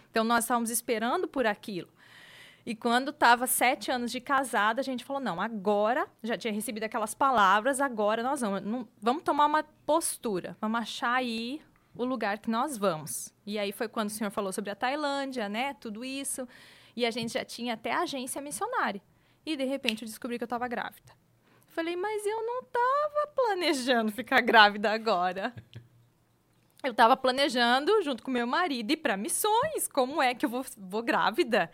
[0.09, 1.89] Então nós estávamos esperando por aquilo.
[2.65, 6.83] E quando estava sete anos de casada, a gente falou: não, agora, já tinha recebido
[6.83, 11.61] aquelas palavras, agora nós vamos, não, vamos tomar uma postura, vamos achar aí
[11.95, 13.33] o lugar que nós vamos.
[13.45, 15.73] E aí foi quando o senhor falou sobre a Tailândia, né?
[15.75, 16.47] Tudo isso.
[16.95, 19.01] E a gente já tinha até agência missionária.
[19.45, 21.13] E de repente eu descobri que eu estava grávida.
[21.67, 25.53] Falei, mas eu não estava planejando ficar grávida agora.
[26.83, 29.87] Eu estava planejando, junto com meu marido, ir para missões.
[29.87, 31.69] Como é que eu vou, vou grávida?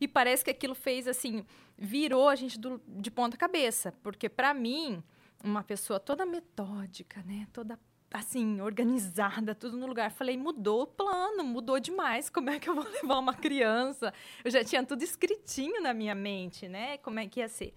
[0.00, 1.44] E parece que aquilo fez assim,
[1.76, 3.92] virou a gente do, de ponta cabeça.
[4.02, 5.02] Porque, para mim,
[5.42, 7.48] uma pessoa toda metódica, né?
[7.52, 7.78] Toda
[8.12, 10.12] assim, organizada, tudo no lugar.
[10.12, 12.30] Falei, mudou o plano, mudou demais.
[12.30, 14.14] Como é que eu vou levar uma criança?
[14.44, 16.96] Eu já tinha tudo escritinho na minha mente, né?
[16.98, 17.74] Como é que ia ser.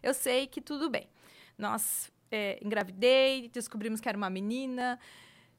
[0.00, 1.08] Eu sei que tudo bem.
[1.58, 5.00] Nós é, engravidei, descobrimos que era uma menina,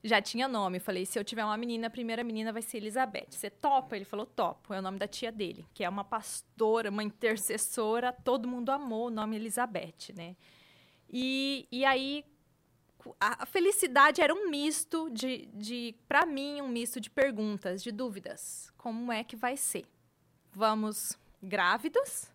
[0.03, 0.79] já tinha nome.
[0.79, 3.27] Falei, se eu tiver uma menina, a primeira menina vai ser Elizabeth.
[3.29, 3.95] Você topa?
[3.95, 4.73] Ele falou, topo.
[4.73, 8.11] É o nome da tia dele, que é uma pastora, uma intercessora.
[8.11, 10.35] Todo mundo amou o nome Elizabeth, né?
[11.09, 12.25] E, e aí,
[13.19, 18.71] a felicidade era um misto de, de para mim, um misto de perguntas, de dúvidas.
[18.77, 19.85] Como é que vai ser?
[20.51, 22.31] Vamos grávidas?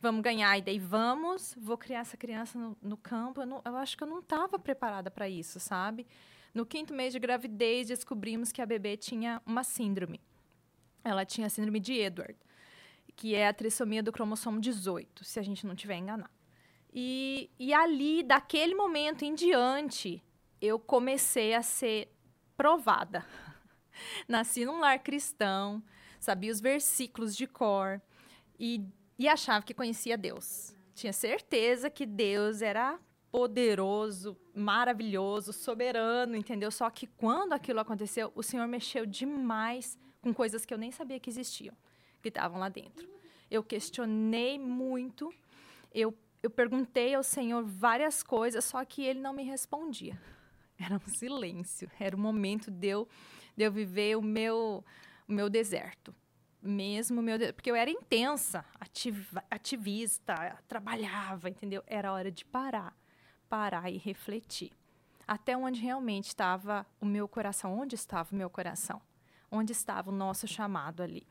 [0.00, 1.56] Vamos ganhar e daí vamos?
[1.58, 3.42] Vou criar essa criança no, no campo?
[3.42, 6.06] Eu, não, eu acho que eu não estava preparada para isso, sabe?
[6.58, 10.20] No quinto mês de gravidez, descobrimos que a bebê tinha uma síndrome.
[11.04, 12.36] Ela tinha a síndrome de Edward,
[13.14, 16.32] que é a trissomia do cromossomo 18, se a gente não tiver enganado.
[16.92, 20.20] E, e ali, daquele momento em diante,
[20.60, 22.12] eu comecei a ser
[22.56, 23.24] provada.
[24.26, 25.80] Nasci num lar cristão,
[26.18, 28.02] sabia os versículos de cor
[28.58, 28.84] e,
[29.16, 30.74] e achava que conhecia Deus.
[30.92, 32.98] Tinha certeza que Deus era
[33.30, 36.70] poderoso, maravilhoso, soberano, entendeu?
[36.70, 41.20] Só que quando aquilo aconteceu, o Senhor mexeu demais com coisas que eu nem sabia
[41.20, 41.76] que existiam,
[42.22, 43.08] que estavam lá dentro.
[43.50, 45.32] Eu questionei muito,
[45.92, 50.20] eu, eu perguntei ao Senhor várias coisas, só que ele não me respondia.
[50.78, 53.08] Era um silêncio, era o momento de eu,
[53.56, 54.84] de eu viver o meu,
[55.26, 56.14] o meu deserto
[56.60, 61.82] mesmo meu porque eu era intensa, ativa, ativista, trabalhava, entendeu?
[61.86, 62.96] Era hora de parar
[63.48, 64.72] parar e refletir.
[65.26, 69.00] Até onde realmente estava o meu coração, onde estava o meu coração,
[69.50, 71.26] onde estava o nosso chamado ali.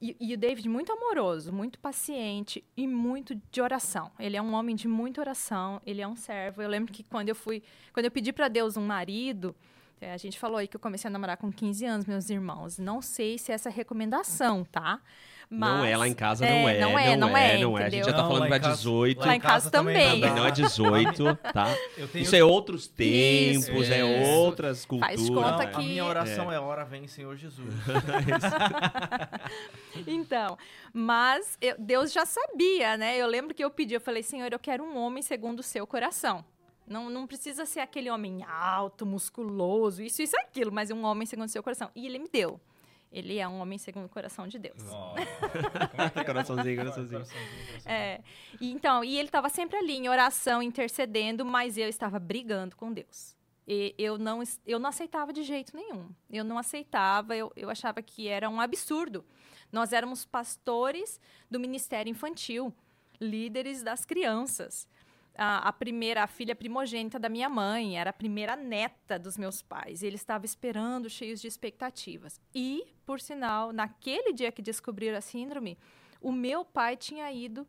[0.00, 4.10] E, e, o David muito amoroso, muito paciente e muito de oração.
[4.18, 6.62] Ele é um homem de muita oração, ele é um servo.
[6.62, 9.54] Eu lembro que quando eu fui, quando eu pedi para Deus um marido,
[10.00, 12.78] é, a gente falou aí que eu comecei a namorar com 15 anos, meus irmãos.
[12.78, 15.02] Não sei se essa é recomendação, tá?
[15.52, 17.86] Mas, não é, lá em casa não é, não é, não, não é, não é.
[17.86, 19.18] A gente já tá falando pra 18.
[19.18, 20.20] Lá em casa também.
[20.20, 21.66] Não é 18, tá?
[22.12, 22.22] Tenho...
[22.22, 25.16] Isso é outros tempos, Isso, é, outras culturas.
[25.16, 25.76] Faz conta não, que...
[25.76, 27.74] A minha oração é, é hora vem, Senhor Jesus.
[30.06, 30.56] então,
[30.92, 33.16] mas eu, Deus já sabia, né?
[33.16, 35.84] Eu lembro que eu pedi, eu falei, Senhor, eu quero um homem segundo o seu
[35.84, 36.44] coração.
[36.86, 41.48] Não, não precisa ser aquele homem alto, musculoso, isso, isso, aquilo, mas um homem segundo
[41.48, 41.90] o seu coração.
[41.94, 42.60] E ele me deu.
[43.12, 44.78] Ele é um homem segundo o coração de Deus.
[45.00, 46.24] Oh.
[46.24, 47.24] coraçãozinho, coraçãozinho.
[47.84, 48.20] É.
[48.60, 52.92] E, então, e ele estava sempre ali em oração, intercedendo, mas eu estava brigando com
[52.92, 53.36] Deus.
[53.66, 56.08] E eu não, eu não aceitava de jeito nenhum.
[56.30, 59.24] Eu não aceitava, eu, eu achava que era um absurdo.
[59.70, 61.20] Nós éramos pastores
[61.50, 62.74] do ministério infantil,
[63.20, 64.88] líderes das crianças
[65.36, 69.62] a, a, primeira, a filha primogênita da minha mãe, era a primeira neta dos meus
[69.62, 70.02] pais.
[70.02, 72.40] E eles estavam esperando, cheios de expectativas.
[72.54, 75.78] E, por sinal, naquele dia que descobriram a síndrome,
[76.20, 77.66] o meu pai tinha ido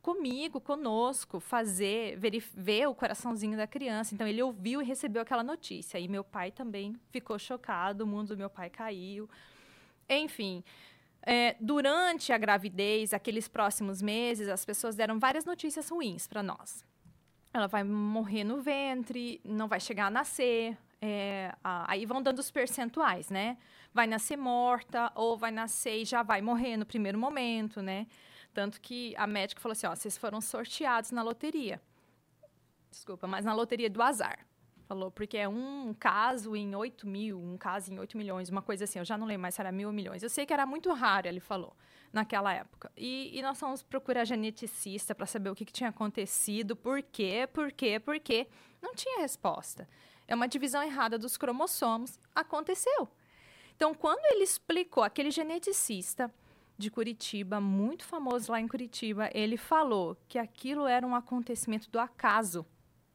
[0.00, 2.18] comigo, conosco, fazer,
[2.54, 4.14] ver o coraçãozinho da criança.
[4.14, 5.98] Então ele ouviu e recebeu aquela notícia.
[5.98, 9.30] E meu pai também ficou chocado, o mundo do meu pai caiu.
[10.08, 10.64] Enfim,
[11.22, 16.84] é, durante a gravidez, aqueles próximos meses, as pessoas deram várias notícias ruins para nós
[17.52, 20.76] ela vai morrer no ventre, não vai chegar a nascer.
[21.00, 23.58] É, aí vão dando os percentuais, né?
[23.92, 28.06] Vai nascer morta ou vai nascer e já vai morrer no primeiro momento, né?
[28.54, 31.80] Tanto que a médica falou assim: ó, vocês foram sorteados na loteria.
[32.90, 34.46] Desculpa, mas na loteria do azar.
[34.92, 38.84] Falou, porque é um caso em 8 mil, um caso em 8 milhões, uma coisa
[38.84, 38.98] assim.
[38.98, 40.22] Eu já não lembro mais se era mil ou milhões.
[40.22, 41.74] Eu sei que era muito raro, ele falou,
[42.12, 42.92] naquela época.
[42.94, 47.48] E, e nós fomos procurar geneticista para saber o que, que tinha acontecido, por quê,
[47.50, 48.46] por quê, por quê.
[48.82, 49.88] Não tinha resposta.
[50.28, 52.20] É uma divisão errada dos cromossomos.
[52.34, 53.08] Aconteceu.
[53.74, 56.30] Então, quando ele explicou, aquele geneticista
[56.76, 61.98] de Curitiba, muito famoso lá em Curitiba, ele falou que aquilo era um acontecimento do
[61.98, 62.66] acaso.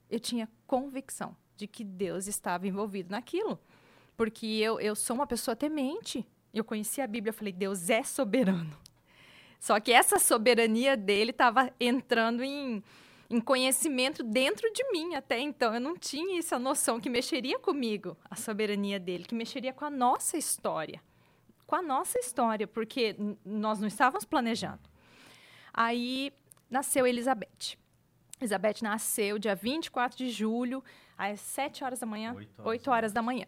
[0.09, 3.59] Eu tinha convicção de que Deus estava envolvido naquilo.
[4.15, 6.25] Porque eu, eu sou uma pessoa temente.
[6.53, 8.75] Eu conheci a Bíblia, eu falei, Deus é soberano.
[9.59, 12.83] Só que essa soberania dele estava entrando em,
[13.29, 15.73] em conhecimento dentro de mim até então.
[15.73, 19.89] Eu não tinha essa noção que mexeria comigo, a soberania dele, que mexeria com a
[19.89, 21.01] nossa história
[21.67, 23.15] com a nossa história, porque
[23.45, 24.79] nós não estávamos planejando.
[25.73, 26.31] Aí
[26.69, 27.77] nasceu Elizabeth.
[28.39, 30.81] Elizabeth nasceu dia 24 de julho,
[31.17, 33.45] às 7 horas da manhã, 8 horas, 8 horas da manhã.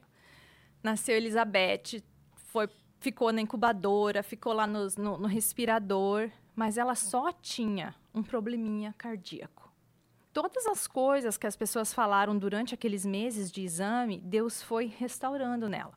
[0.82, 2.04] Nasceu Elizabeth,
[2.36, 8.24] foi, ficou na incubadora, ficou lá no, no, no respirador, mas ela só tinha um
[8.24, 9.72] probleminha cardíaco.
[10.32, 15.68] Todas as coisas que as pessoas falaram durante aqueles meses de exame, Deus foi restaurando
[15.68, 15.94] nela.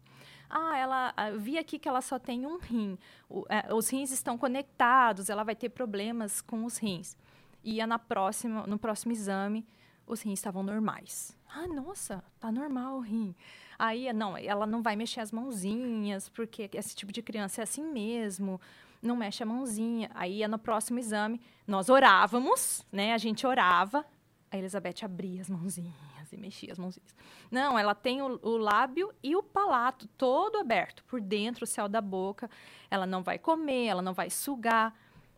[0.48, 2.98] Ah, ela ah, vi aqui que ela só tem um rim.
[3.28, 7.16] O, é, os rins estão conectados, ela vai ter problemas com os rins.
[7.64, 9.66] Ia na próxima, no próximo exame,
[10.06, 11.36] os rins estavam normais.
[11.48, 13.34] Ah, nossa, tá normal o rim.
[13.78, 17.84] Aí, não, ela não vai mexer as mãozinhas, porque esse tipo de criança é assim
[17.84, 18.60] mesmo,
[19.02, 20.10] não mexe a mãozinha.
[20.14, 23.12] Aí no próximo exame, nós orávamos, né?
[23.12, 24.06] A gente orava,
[24.50, 27.14] a Elizabeth abria as mãozinhas e mexia as mãozinhas.
[27.50, 31.88] Não, ela tem o, o, lábio e o palato todo aberto, por dentro, o céu
[31.88, 32.48] da boca.
[32.90, 34.94] Ela não vai comer, ela não vai sugar.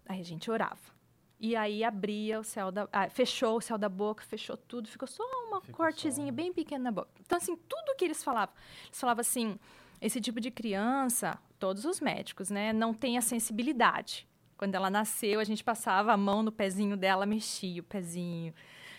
[0.07, 0.94] Aí a gente orava.
[1.39, 2.89] E aí abria o céu da.
[2.93, 6.33] Ah, fechou o céu da boca, fechou tudo, ficou só uma ficou cortezinha só...
[6.33, 7.11] bem pequena na boca.
[7.21, 8.55] Então, assim, tudo que eles falavam.
[8.87, 9.59] Eles falavam assim:
[10.01, 14.27] esse tipo de criança, todos os médicos, né, não tem a sensibilidade.
[14.57, 18.55] Quando ela nasceu, a gente passava a mão no pezinho dela, mexia o pezinho.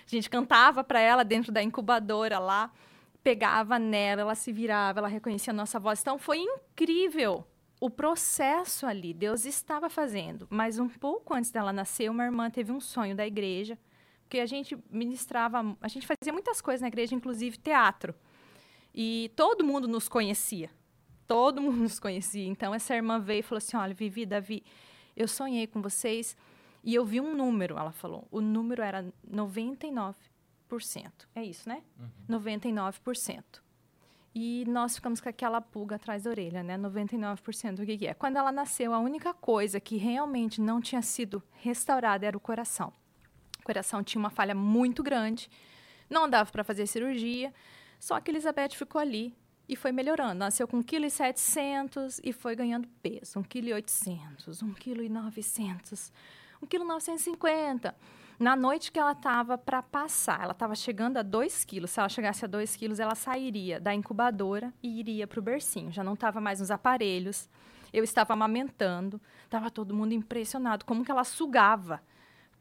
[0.06, 2.72] A gente cantava para ela dentro da incubadora lá,
[3.24, 6.02] pegava nela, ela se virava, ela reconhecia a nossa voz.
[6.02, 7.46] Então foi incrível
[7.86, 9.14] o processo ali.
[9.14, 10.48] Deus estava fazendo.
[10.50, 13.78] Mas um pouco antes dela nascer, uma irmã teve um sonho da igreja,
[14.24, 18.16] porque a gente ministrava, a gente fazia muitas coisas na igreja, inclusive teatro.
[18.92, 20.72] E todo mundo nos conhecia.
[21.28, 22.48] Todo mundo nos conhecia.
[22.48, 24.64] Então essa irmã veio e falou assim: "Olha, Vivi, Davi,
[25.16, 26.36] eu sonhei com vocês
[26.84, 28.28] e eu vi um número, ela falou.
[28.32, 30.16] O número era 99%.
[31.36, 31.84] É isso, né?
[32.00, 32.40] Uhum.
[32.40, 33.65] 99%.
[34.38, 36.78] E nós ficamos com aquela pulga atrás da orelha, né?
[36.78, 38.14] 99% do que, é.
[38.14, 42.92] Quando ela nasceu, a única coisa que realmente não tinha sido restaurada era o coração.
[43.62, 45.50] O coração tinha uma falha muito grande,
[46.10, 47.54] não dava para fazer cirurgia,
[47.98, 49.34] só que Elizabeth ficou ali
[49.70, 50.36] e foi melhorando.
[50.36, 56.12] Nasceu com 1,7 kg e foi ganhando peso, 1,8 kg, 1,9 kg.
[56.62, 57.96] 1,950 kg.
[58.38, 61.92] Na noite que ela estava para passar, ela estava chegando a 2 quilos.
[61.92, 65.92] Se ela chegasse a 2 quilos, ela sairia da incubadora e iria para o bercinho.
[65.92, 67.50] Já não estava mais nos aparelhos.
[67.94, 69.22] Eu estava amamentando.
[69.46, 70.84] Estava todo mundo impressionado.
[70.84, 72.02] Como que ela sugava.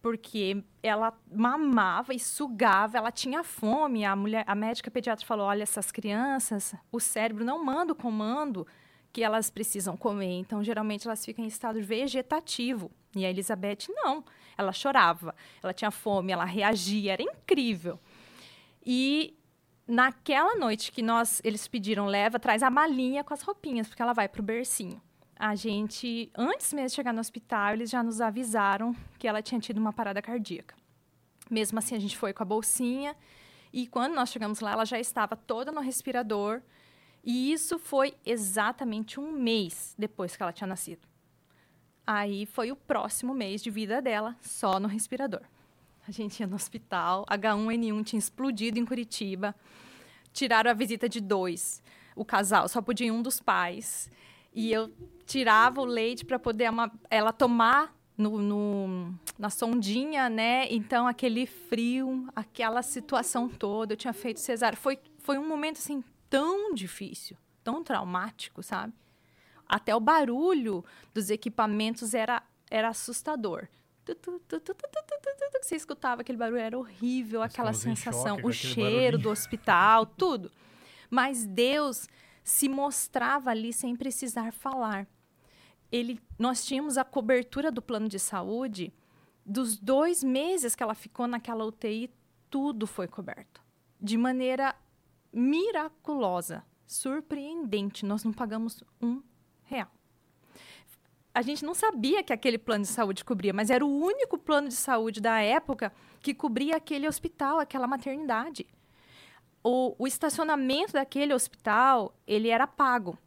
[0.00, 4.04] Porque ela mamava e sugava, ela tinha fome.
[4.04, 8.66] A, mulher, a médica pediatra falou: olha, essas crianças, o cérebro não manda o comando
[9.12, 10.38] que elas precisam comer.
[10.40, 12.90] Então, geralmente, elas ficam em estado vegetativo.
[13.16, 14.24] E a Elizabeth, não.
[14.56, 17.98] Ela chorava, ela tinha fome, ela reagia, era incrível.
[18.84, 19.36] E
[19.86, 24.12] naquela noite que nós eles pediram leva, traz a malinha com as roupinhas, porque ela
[24.12, 25.00] vai para o bercinho.
[25.36, 29.60] A gente, antes mesmo de chegar no hospital, eles já nos avisaram que ela tinha
[29.60, 30.76] tido uma parada cardíaca.
[31.50, 33.16] Mesmo assim, a gente foi com a bolsinha
[33.72, 36.62] e quando nós chegamos lá, ela já estava toda no respirador.
[37.24, 41.08] E isso foi exatamente um mês depois que ela tinha nascido.
[42.06, 45.40] Aí foi o próximo mês de vida dela só no respirador.
[46.06, 49.54] A gente ia no hospital, H1N1 tinha explodido em Curitiba,
[50.32, 51.82] tiraram a visita de dois.
[52.14, 54.10] O casal só podia um dos pais.
[54.54, 54.92] E eu
[55.26, 56.68] tirava o leite para poder
[57.10, 60.66] ela tomar no, no, na sondinha, né?
[60.70, 63.94] Então, aquele frio, aquela situação toda.
[63.94, 64.76] Eu tinha feito cesárea.
[64.76, 68.92] Foi, foi um momento, assim, tão difícil, tão traumático, sabe?
[69.74, 73.66] Até o barulho dos equipamentos era, era assustador.
[75.60, 80.48] Você escutava aquele barulho, era horrível, aquela sensação, o cheiro do hospital, tudo.
[81.10, 82.08] Mas Deus
[82.44, 85.08] se mostrava ali sem precisar falar.
[85.90, 88.92] Ele, nós tínhamos a cobertura do plano de saúde
[89.44, 92.14] dos dois meses que ela ficou naquela UTI,
[92.48, 93.60] tudo foi coberto
[94.00, 94.76] de maneira
[95.32, 98.06] miraculosa, surpreendente.
[98.06, 99.20] Nós não pagamos um
[99.64, 99.90] real.
[101.34, 104.68] A gente não sabia que aquele plano de saúde cobria, mas era o único plano
[104.68, 108.66] de saúde da época que cobria aquele hospital, aquela maternidade.
[109.62, 113.18] O, o estacionamento daquele hospital, ele era pago.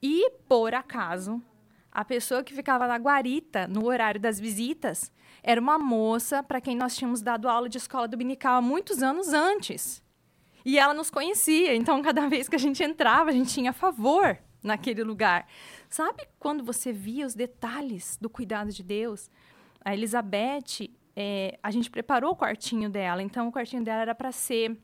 [0.00, 1.42] E, por acaso,
[1.90, 5.12] a pessoa que ficava na guarita, no horário das visitas,
[5.42, 9.32] era uma moça para quem nós tínhamos dado aula de escola dominical há muitos anos
[9.32, 10.00] antes.
[10.64, 14.38] E ela nos conhecia, então cada vez que a gente entrava, a gente tinha favor
[14.62, 15.46] naquele lugar.
[15.88, 19.30] Sabe quando você via os detalhes do cuidado de Deus?
[19.84, 24.32] A Elizabeth, é, a gente preparou o quartinho dela, então o quartinho dela era para
[24.32, 24.76] ser.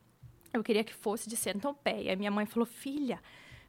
[0.53, 2.17] Eu queria que fosse de centopeia.
[2.17, 3.21] Minha mãe falou: filha,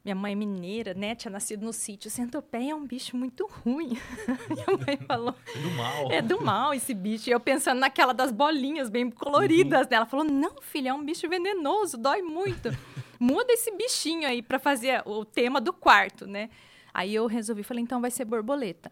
[0.02, 1.14] minha mãe é mineira, né?
[1.14, 2.10] Tinha nascido no sítio.
[2.10, 3.98] Centopeia é um bicho muito ruim.
[4.48, 5.34] Minha mãe falou.
[5.46, 6.12] É do mal.
[6.12, 7.28] É do mal esse bicho.
[7.28, 9.82] E eu pensando naquela das bolinhas bem coloridas.
[9.82, 9.92] Uhum.
[9.92, 12.70] Ela falou: não, filha, é um bicho venenoso, dói muito.
[13.20, 16.48] Muda esse bichinho aí para fazer o tema do quarto, né?
[16.94, 18.90] Aí eu resolvi, falei, então vai ser borboleta.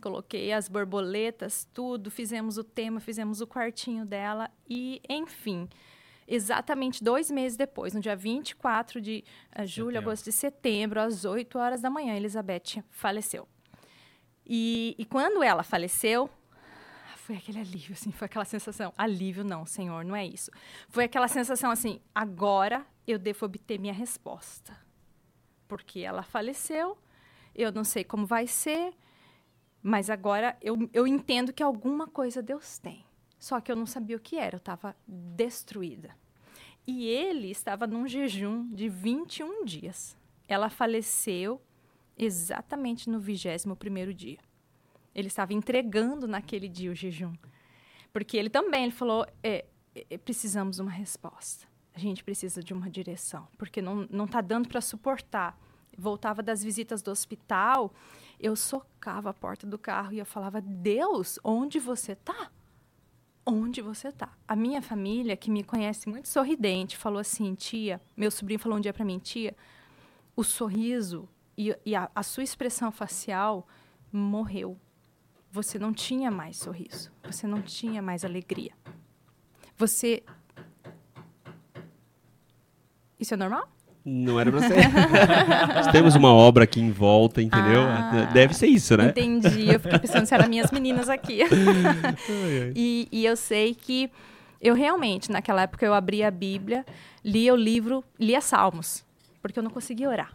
[0.00, 5.68] Coloquei as borboletas, tudo, fizemos o tema, fizemos o quartinho dela e, enfim
[6.26, 9.24] exatamente dois meses depois, no dia 24 de
[9.58, 9.98] uh, julho, setembro.
[10.10, 13.48] agosto de setembro, às 8 horas da manhã, Elizabeth faleceu.
[14.44, 16.30] E, e quando ela faleceu,
[17.16, 18.92] foi aquele alívio, assim, foi aquela sensação.
[18.96, 20.50] Alívio, não, Senhor, não é isso.
[20.88, 24.76] Foi aquela sensação assim: agora eu devo obter minha resposta.
[25.66, 26.96] Porque ela faleceu,
[27.52, 28.94] eu não sei como vai ser,
[29.82, 33.05] mas agora eu, eu entendo que alguma coisa Deus tem.
[33.46, 36.16] Só que eu não sabia o que era, eu estava destruída.
[36.84, 40.16] E ele estava num jejum de 21 dias.
[40.48, 41.62] Ela faleceu
[42.18, 44.40] exatamente no 21º dia.
[45.14, 47.34] Ele estava entregando naquele dia o jejum.
[48.12, 51.68] Porque ele também, ele falou, é, é, precisamos de uma resposta.
[51.94, 55.56] A gente precisa de uma direção, porque não está dando para suportar.
[55.96, 57.94] Voltava das visitas do hospital,
[58.40, 62.50] eu socava a porta do carro e eu falava, Deus, onde você está?
[63.46, 64.36] Onde você está.
[64.46, 68.80] A minha família, que me conhece muito sorridente, falou assim, tia, meu sobrinho falou um
[68.80, 69.56] dia para mim, tia,
[70.34, 73.66] o sorriso e, e a, a, sua expressão facial
[74.12, 74.76] morreu.
[75.52, 78.72] Você não tinha mais sorriso, você não tinha mais alegria.
[79.76, 80.24] Você.
[83.18, 83.75] Isso é normal?
[84.08, 84.76] Não era pra ser.
[85.90, 87.82] Temos uma obra aqui em volta, entendeu?
[87.82, 89.08] Ah, Deve ser isso, né?
[89.08, 89.68] Entendi.
[89.68, 91.40] Eu fiquei pensando se eram minhas meninas aqui.
[92.76, 94.08] e, e eu sei que
[94.60, 96.86] eu realmente, naquela época, eu abria a Bíblia,
[97.24, 99.04] lia o livro, lia Salmos,
[99.42, 100.30] porque eu não conseguia orar.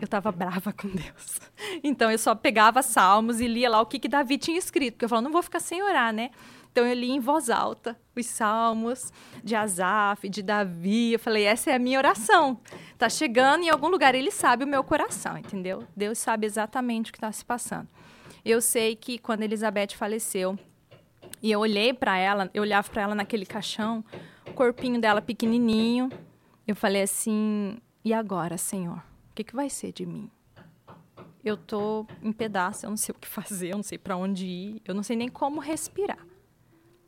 [0.00, 1.40] Eu estava brava com Deus.
[1.82, 5.04] Então eu só pegava Salmos e lia lá o que, que Davi tinha escrito, porque
[5.04, 6.30] eu falava, não vou ficar sem orar, né?
[6.74, 9.12] Então eu li em voz alta os salmos
[9.44, 11.12] de Asaf, de Davi.
[11.12, 12.58] Eu falei, essa é a minha oração.
[12.98, 15.84] Tá chegando em algum lugar, ele sabe o meu coração, entendeu?
[15.96, 17.86] Deus sabe exatamente o que está se passando.
[18.44, 20.58] Eu sei que quando Elizabeth faleceu,
[21.40, 24.04] e eu olhei para ela, eu olhava para ela naquele caixão,
[24.44, 26.10] o corpinho dela pequenininho.
[26.66, 28.96] Eu falei assim: "E agora, Senhor?
[29.30, 30.28] O que, que vai ser de mim?"
[31.44, 34.44] Eu tô em pedaço, eu não sei o que fazer, eu não sei para onde
[34.44, 36.33] ir, eu não sei nem como respirar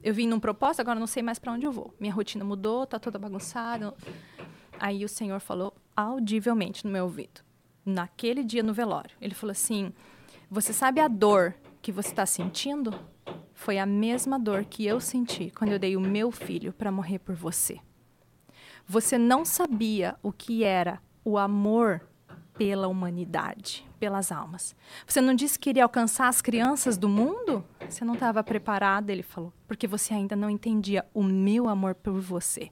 [0.06, 1.92] eu vim num propósito, agora não sei mais para onde eu vou.
[1.98, 3.92] Minha rotina mudou, tá toda bagunçada.
[4.78, 7.40] Aí o Senhor falou audivelmente no meu ouvido,
[7.84, 9.16] naquele dia no velório.
[9.20, 9.92] Ele falou assim:
[10.48, 12.94] Você sabe a dor que você está sentindo?
[13.52, 17.18] Foi a mesma dor que eu senti quando eu dei o meu filho para morrer
[17.18, 17.80] por você.
[18.86, 22.00] Você não sabia o que era o amor
[22.56, 24.74] pela humanidade, pelas almas.
[25.06, 27.64] Você não disse que iria alcançar as crianças do mundo?
[27.88, 32.20] Você não estava preparada, ele falou, porque você ainda não entendia o meu amor por
[32.20, 32.70] você.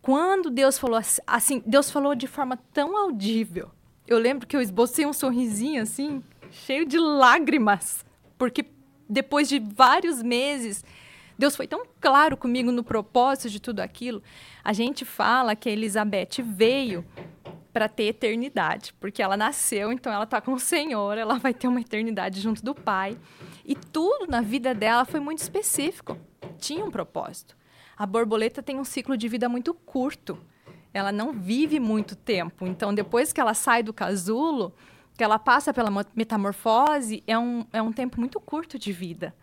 [0.00, 3.70] Quando Deus falou assim, Deus falou de forma tão audível.
[4.06, 8.06] Eu lembro que eu esbocei um sorrisinho assim, cheio de lágrimas,
[8.38, 8.64] porque
[9.08, 10.84] depois de vários meses,
[11.38, 14.20] Deus foi tão claro comigo no propósito de tudo aquilo.
[14.64, 17.04] A gente fala que Elizabeth veio
[17.72, 21.68] para ter eternidade, porque ela nasceu, então ela está com o Senhor, ela vai ter
[21.68, 23.16] uma eternidade junto do Pai.
[23.64, 26.18] E tudo na vida dela foi muito específico,
[26.58, 27.56] tinha um propósito.
[27.96, 30.36] A borboleta tem um ciclo de vida muito curto,
[30.92, 32.66] ela não vive muito tempo.
[32.66, 34.74] Então, depois que ela sai do casulo,
[35.16, 39.34] que ela passa pela metamorfose, é um, é um tempo muito curto de vida.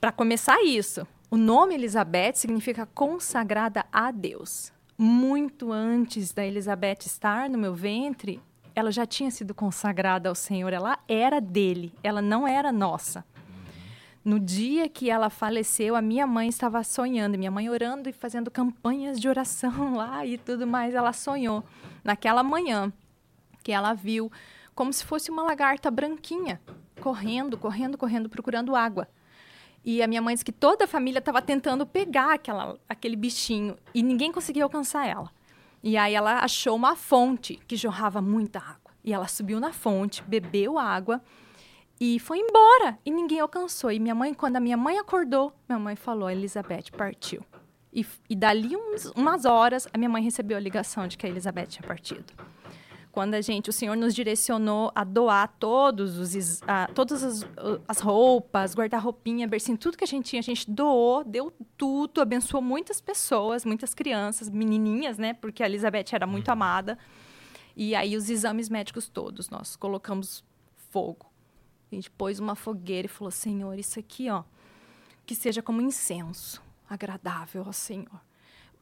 [0.00, 4.72] Para começar isso, o nome Elizabeth significa consagrada a Deus
[5.02, 8.38] muito antes da Elizabeth estar no meu ventre,
[8.74, 13.24] ela já tinha sido consagrada ao Senhor, ela era dele, ela não era nossa.
[14.22, 18.50] No dia que ela faleceu, a minha mãe estava sonhando, minha mãe orando e fazendo
[18.50, 20.94] campanhas de oração lá e tudo mais.
[20.94, 21.64] Ela sonhou
[22.04, 22.92] naquela manhã
[23.62, 24.30] que ela viu
[24.74, 26.60] como se fosse uma lagarta branquinha
[27.00, 29.08] correndo, correndo, correndo, procurando água.
[29.84, 33.76] E a minha mãe disse que toda a família estava tentando pegar aquela, aquele bichinho
[33.94, 35.30] e ninguém conseguia alcançar ela.
[35.82, 38.92] E aí ela achou uma fonte que jorrava muita água.
[39.02, 41.22] E ela subiu na fonte, bebeu água
[41.98, 42.98] e foi embora.
[43.04, 43.90] E ninguém alcançou.
[43.90, 47.42] E minha mãe, quando a minha mãe acordou, minha mãe falou: Elizabeth partiu.
[47.92, 51.28] E, e dali uns, umas horas, a minha mãe recebeu a ligação de que a
[51.28, 52.32] Elizabeth tinha partido.
[53.12, 57.44] Quando a gente, o Senhor nos direcionou a doar todos os, a, todas as,
[57.88, 62.62] as roupas, guarda-roupinha, bercinho, tudo que a gente tinha, a gente doou, deu tudo, abençoou
[62.62, 65.34] muitas pessoas, muitas crianças, menininhas, né?
[65.34, 66.52] Porque a Elizabeth era muito uhum.
[66.52, 66.98] amada.
[67.76, 70.44] E aí os exames médicos todos, nós colocamos
[70.90, 71.26] fogo.
[71.90, 74.44] A gente pôs uma fogueira e falou: Senhor, isso aqui, ó,
[75.26, 78.20] que seja como incenso, agradável ao Senhor.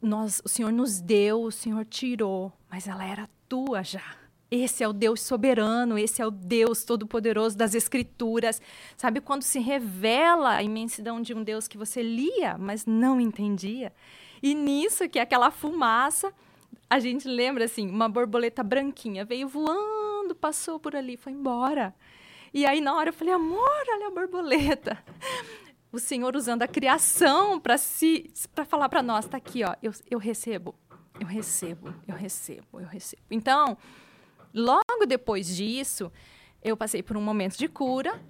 [0.03, 4.17] Nós, o Senhor nos deu, o Senhor tirou, mas ela era tua já.
[4.51, 8.63] Esse é o Deus soberano, esse é o Deus todo-poderoso das Escrituras.
[8.97, 13.93] Sabe quando se revela a imensidão de um Deus que você lia, mas não entendia?
[14.43, 16.33] E nisso, que é aquela fumaça,
[16.89, 21.95] a gente lembra assim: uma borboleta branquinha veio voando, passou por ali, foi embora.
[22.55, 24.99] E aí, na hora, eu falei: amor, olha a borboleta.
[25.93, 29.93] O Senhor usando a criação para si, para falar para nós: está aqui, ó, eu,
[30.11, 30.75] eu recebo
[31.21, 33.23] eu recebo, eu recebo, eu recebo.
[33.31, 33.77] Então,
[34.55, 36.11] logo depois disso,
[36.63, 38.21] eu passei por um momento de cura,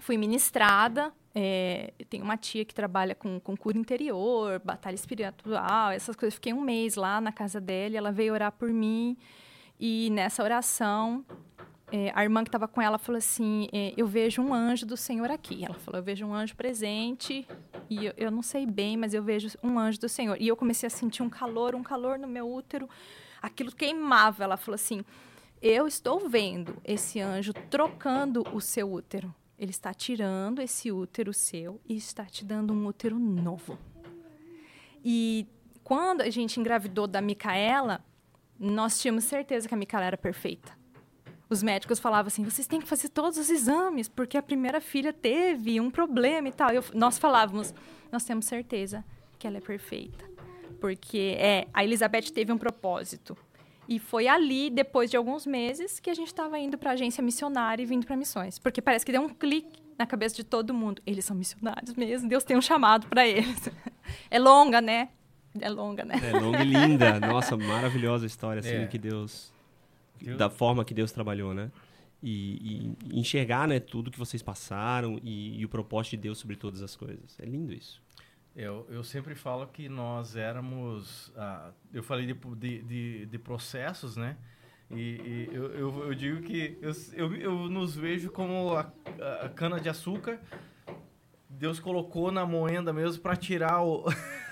[0.00, 1.12] fui ministrada.
[1.32, 6.34] É, tenho uma tia que trabalha com, com cura interior, batalha espiritual, essas coisas.
[6.34, 9.16] Fiquei um mês lá na casa dela, ela veio orar por mim.
[9.78, 11.24] E nessa oração,
[11.92, 14.96] é, a irmã que estava com ela falou assim: é, Eu vejo um anjo do
[14.96, 15.64] Senhor aqui.
[15.64, 17.46] Ela falou: Eu vejo um anjo presente
[17.88, 20.36] e eu, eu, não sei bem, mas eu vejo um anjo do Senhor.
[20.40, 22.88] E eu comecei a sentir um calor, um calor no meu útero.
[23.42, 24.44] Aquilo queimava.
[24.44, 25.04] Ela falou assim:
[25.60, 29.34] Eu estou vendo esse anjo trocando o seu útero.
[29.58, 33.78] Ele está tirando esse útero seu e está te dando um útero novo.
[35.04, 35.46] E
[35.82, 38.02] quando a gente engravidou da Micaela,
[38.58, 40.79] nós tínhamos certeza que a Micaela era perfeita
[41.50, 45.12] os médicos falavam assim: vocês têm que fazer todos os exames, porque a primeira filha
[45.12, 46.70] teve um problema e tal.
[46.70, 47.74] Eu, nós falávamos:
[48.10, 49.04] nós temos certeza
[49.38, 50.30] que ela é perfeita.
[50.80, 53.36] Porque é, a Elizabeth teve um propósito.
[53.88, 57.22] E foi ali, depois de alguns meses, que a gente estava indo para a agência
[57.22, 58.56] missionária e vindo para missões.
[58.56, 61.02] Porque parece que deu um clique na cabeça de todo mundo.
[61.04, 63.68] Eles são missionários mesmo, Deus tem um chamado para eles.
[64.28, 65.08] É longa, né?
[65.60, 66.16] É longa, né?
[66.20, 67.20] É longa e linda.
[67.20, 68.86] Nossa, maravilhosa história, assim, é.
[68.88, 69.52] que Deus
[70.20, 70.38] Deus...
[70.38, 71.70] da forma que Deus trabalhou, né?
[72.22, 76.54] E, e, enxergar né, tudo que vocês passaram e, e, o propósito de Deus sobre
[76.54, 77.38] todas as coisas.
[77.40, 78.02] É lindo isso.
[78.54, 81.32] Eu, eu sempre falo que nós éramos.
[81.36, 84.36] Ah, eu falei de, de, de, de, processos, né?
[84.90, 88.92] E, e eu, eu, eu, digo que eu, eu, eu nos vejo como a,
[89.42, 90.38] a cana-de-açúcar.
[91.48, 94.04] Deus colocou na moenda mesmo para tirar o.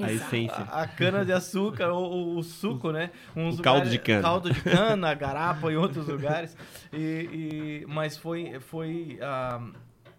[0.00, 0.64] a essência.
[0.64, 3.10] A, a cana de açúcar, ou o suco, né?
[3.34, 4.22] Uns o caldo de cana.
[4.22, 6.56] Caldo de cana, garapa em outros lugares.
[6.92, 9.60] E, e, mas foi, foi a,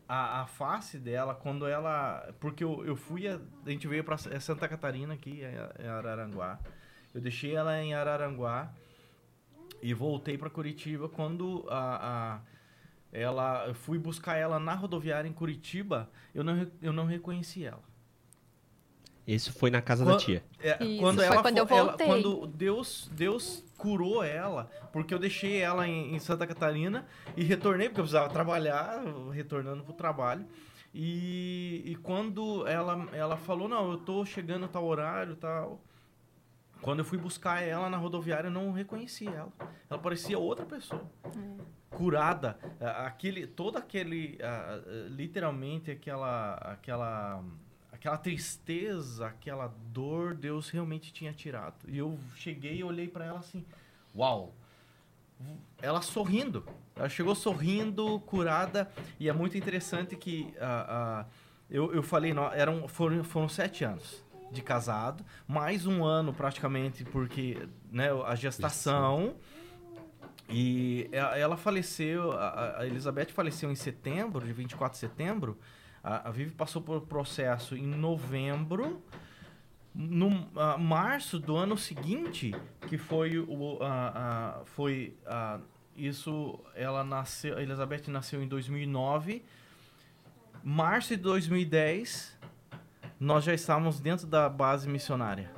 [0.07, 2.29] a, a, face dela, quando ela...
[2.39, 5.41] Porque eu, eu fui, a, a gente veio para Santa Catarina aqui,
[5.79, 6.59] em Araranguá.
[7.13, 8.71] Eu deixei ela em Araranguá
[9.81, 12.53] e voltei para Curitiba quando a, a
[13.13, 17.83] ela eu fui buscar ela na rodoviária em Curitiba, eu não, eu não reconheci ela.
[19.25, 20.43] Isso foi na casa quando, da tia.
[20.59, 22.07] É, quando ela, quando eu voltei.
[22.07, 27.05] Ela, quando Deus, Deus curou ela, porque eu deixei ela em, em, Santa Catarina
[27.35, 29.01] e retornei, porque eu precisava trabalhar,
[29.31, 30.45] retornando pro trabalho.
[30.93, 35.81] E, e quando ela, ela falou, não, eu tô chegando tal horário tal.
[36.81, 39.51] Quando eu fui buscar ela na rodoviária, eu não reconheci ela.
[39.89, 41.09] Ela parecia outra pessoa.
[41.25, 41.63] É.
[41.95, 42.57] Curada.
[43.05, 47.41] Aquele, todo aquele, uh, literalmente aquela, aquela
[48.03, 51.75] aquela tristeza, aquela dor, Deus realmente tinha tirado.
[51.87, 53.65] E eu cheguei e olhei para ela assim,
[54.13, 54.53] uau!
[55.81, 56.65] Ela sorrindo.
[56.97, 58.91] Ela chegou sorrindo, curada.
[59.17, 61.25] E é muito interessante que uh, uh,
[61.69, 67.05] eu, eu falei, não, eram, foram, foram sete anos de casado, mais um ano praticamente,
[67.05, 67.57] porque
[67.89, 69.35] né, a gestação.
[70.49, 75.57] E ela faleceu, a Elizabeth faleceu em setembro, de 24 de setembro.
[76.03, 79.01] A, a Vivi passou por processo em novembro.
[79.95, 82.53] No uh, março do ano seguinte,
[82.87, 83.45] que foi o.
[83.45, 85.15] Uh, uh, foi
[85.95, 86.59] isso.
[86.75, 87.57] Ela nasceu.
[87.57, 89.43] Elizabeth nasceu em 2009.
[90.63, 92.37] março de 2010,
[93.19, 95.49] nós já estávamos dentro da base missionária.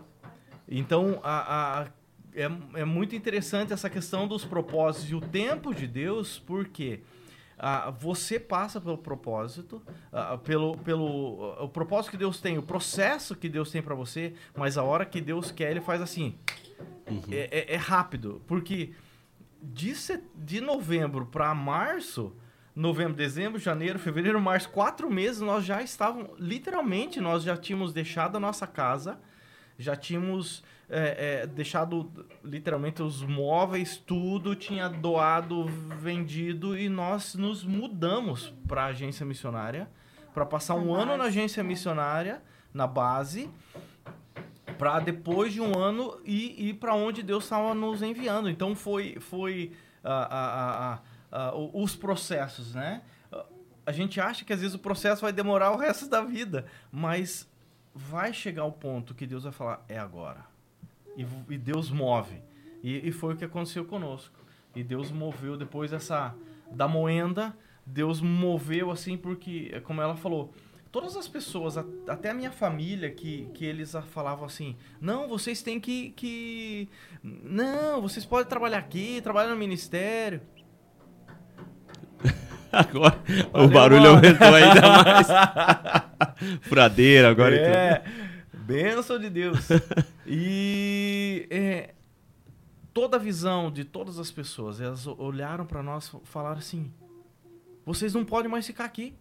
[0.67, 1.87] Então, a, a,
[2.33, 7.01] é, é muito interessante essa questão dos propósitos e o tempo de Deus, porque
[7.57, 9.81] ah, você passa pelo propósito,
[10.11, 14.33] ah, pelo, pelo o propósito que Deus tem, o processo que Deus tem para você,
[14.55, 16.35] mas a hora que Deus quer, Ele faz assim.
[17.09, 17.21] Uhum.
[17.31, 18.91] É, é, é, rápido, porque
[19.61, 19.93] de,
[20.35, 22.35] de novembro para março,
[22.75, 28.35] novembro, dezembro, janeiro, fevereiro, março, quatro meses, nós já estávamos, literalmente, nós já tínhamos deixado
[28.35, 29.19] a nossa casa,
[29.77, 32.11] já tínhamos é, é, deixado
[32.43, 35.65] literalmente os móveis, tudo, tinha doado,
[35.99, 39.89] vendido e nós nos mudamos para a agência missionária
[40.33, 43.49] para passar um ano na agência missionária, na base,
[44.77, 48.49] para depois de um ano ir, ir para onde Deus estava nos enviando.
[48.49, 49.71] Então foi, foi
[51.73, 53.01] os processos, né?
[53.85, 57.49] A gente acha que às vezes o processo vai demorar o resto da vida, mas
[57.93, 60.54] vai chegar o ponto que Deus vai falar: é agora
[61.15, 62.41] e, e Deus move.
[62.83, 64.45] E, e, foi o que aconteceu conosco.
[64.75, 66.35] E Deus moveu depois essa
[66.71, 67.55] da moenda,
[67.85, 70.53] Deus moveu assim porque, como ela falou,
[70.91, 75.79] todas as pessoas, até a minha família, que, que eles falavam assim: não, vocês têm
[75.79, 76.87] que, que.
[77.21, 80.41] Não, vocês podem trabalhar aqui, trabalhar no ministério.
[82.71, 84.15] Agora Valeu, o barulho mano.
[84.15, 85.27] aumentou ainda mais.
[86.63, 87.55] Furadeira agora.
[87.55, 88.01] É.
[88.03, 88.24] Então.
[88.65, 89.59] Bênção de Deus.
[90.25, 91.93] e é,
[92.91, 96.91] toda a visão de todas as pessoas, elas olharam para nós e falaram assim:
[97.85, 99.13] vocês não podem mais ficar aqui.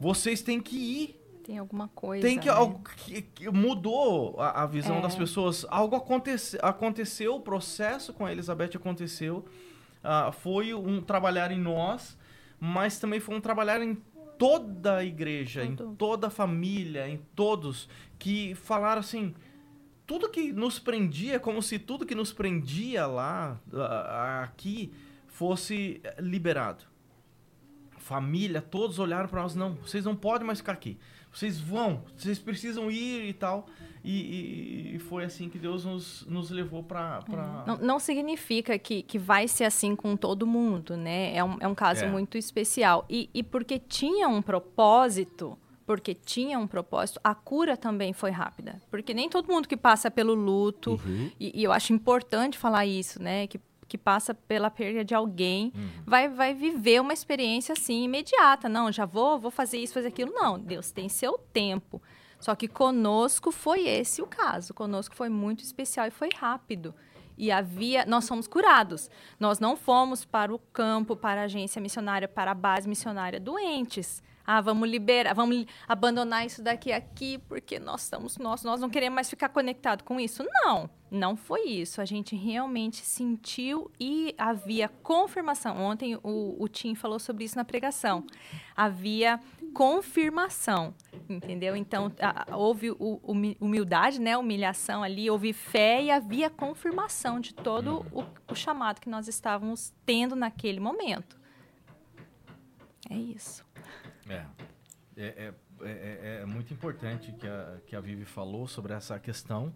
[0.00, 1.20] Vocês têm que ir.
[1.44, 2.26] Tem alguma coisa.
[2.26, 2.46] Tem que.
[2.46, 2.54] Né?
[2.54, 5.00] Algo que, que mudou a, a visão é.
[5.02, 5.66] das pessoas.
[5.68, 9.44] Algo acontece, aconteceu, o processo com a Elizabeth aconteceu.
[9.98, 12.16] Uh, foi um trabalhar em nós,
[12.58, 13.94] mas também foi um trabalhar em
[14.38, 19.34] toda a igreja, em toda a família, em todos, que falaram assim:
[20.06, 23.60] tudo que nos prendia, como se tudo que nos prendia lá,
[24.42, 24.92] aqui,
[25.26, 26.84] fosse liberado.
[27.98, 30.96] Família, todos olharam para nós: não, vocês não podem mais ficar aqui.
[31.30, 33.68] Vocês vão, vocês precisam ir e tal.
[34.04, 37.22] E, e, foi assim que Deus nos, nos levou para.
[37.22, 37.64] Pra...
[37.66, 41.34] Não, não, significa que, que vai ser assim com todo mundo, né?
[41.34, 42.10] É um, é um caso é.
[42.10, 43.04] muito especial.
[43.08, 48.80] E, e porque tinha um propósito, porque tinha um propósito, a cura também foi rápida.
[48.90, 51.30] Porque nem todo mundo que passa pelo luto, uhum.
[51.38, 53.46] e, e, eu acho importante falar isso, né?
[53.46, 55.88] Que, que passa pela perda de alguém, uhum.
[56.06, 58.68] vai, vai viver uma experiência assim imediata.
[58.68, 60.32] Não, já vou, vou fazer isso, fazer aquilo.
[60.32, 62.00] Não, Deus tem seu tempo.
[62.38, 64.72] Só que conosco foi esse o caso.
[64.72, 66.94] Conosco foi muito especial e foi rápido.
[67.36, 69.08] E havia, nós fomos curados.
[69.38, 74.22] Nós não fomos para o campo, para a agência missionária, para a base missionária doentes.
[74.50, 79.14] Ah, vamos liberar, vamos abandonar isso daqui aqui porque nós estamos nós, nós não queremos
[79.14, 80.42] mais ficar conectado com isso.
[80.64, 82.00] Não, não foi isso.
[82.00, 85.76] A gente realmente sentiu e havia confirmação.
[85.76, 88.24] Ontem o, o Tim falou sobre isso na pregação.
[88.74, 89.38] Havia
[89.72, 90.94] confirmação,
[91.28, 91.76] entendeu?
[91.76, 93.20] Então a, houve o,
[93.60, 99.08] humildade, né, humilhação ali, houve fé e havia confirmação de todo o, o chamado que
[99.08, 101.38] nós estávamos tendo naquele momento.
[103.10, 103.64] É isso.
[104.28, 104.44] É.
[105.16, 109.74] É, é, é, é, muito importante que a, que a Vivi falou sobre essa questão,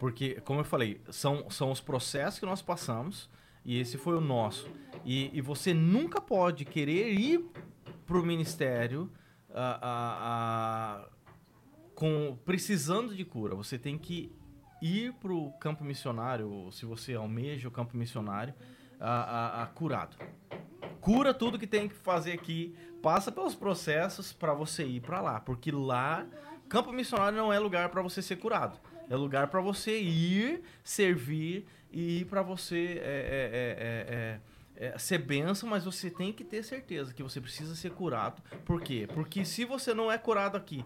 [0.00, 3.28] porque, como eu falei, são, são os processos que nós passamos
[3.64, 4.68] e esse foi o nosso.
[5.04, 7.44] E, e você nunca pode querer ir
[8.08, 9.12] para o ministério
[11.94, 13.54] com, precisando de cura.
[13.54, 14.32] Você tem que
[14.80, 18.54] ir para o campo missionário, se você almeja o campo missionário,
[18.98, 20.16] a, a, curado.
[21.00, 25.40] Cura tudo que tem que fazer aqui, passa pelos processos para você ir para lá,
[25.40, 26.26] porque lá
[26.68, 28.78] campo missionário não é lugar para você ser curado,
[29.08, 34.40] é lugar para você ir servir e para você é, é, é,
[34.78, 38.40] é, ser benção, mas você tem que ter certeza que você precisa ser curado.
[38.64, 39.08] Por quê?
[39.12, 40.84] Porque se você não é curado aqui,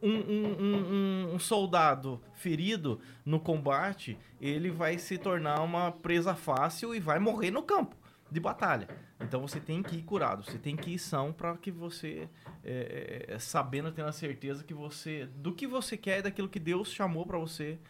[0.00, 6.94] um, um, um, um, soldado ferido no combate, ele vai se tornar uma presa fácil
[6.94, 7.96] e vai morrer no campo
[8.30, 8.88] de batalha.
[9.20, 12.28] Então você tem que ir curado, você tem que ir são para que você,
[12.64, 16.60] é, é, sabendo, tendo a certeza que você, do que você quer e daquilo que
[16.60, 17.80] Deus chamou para você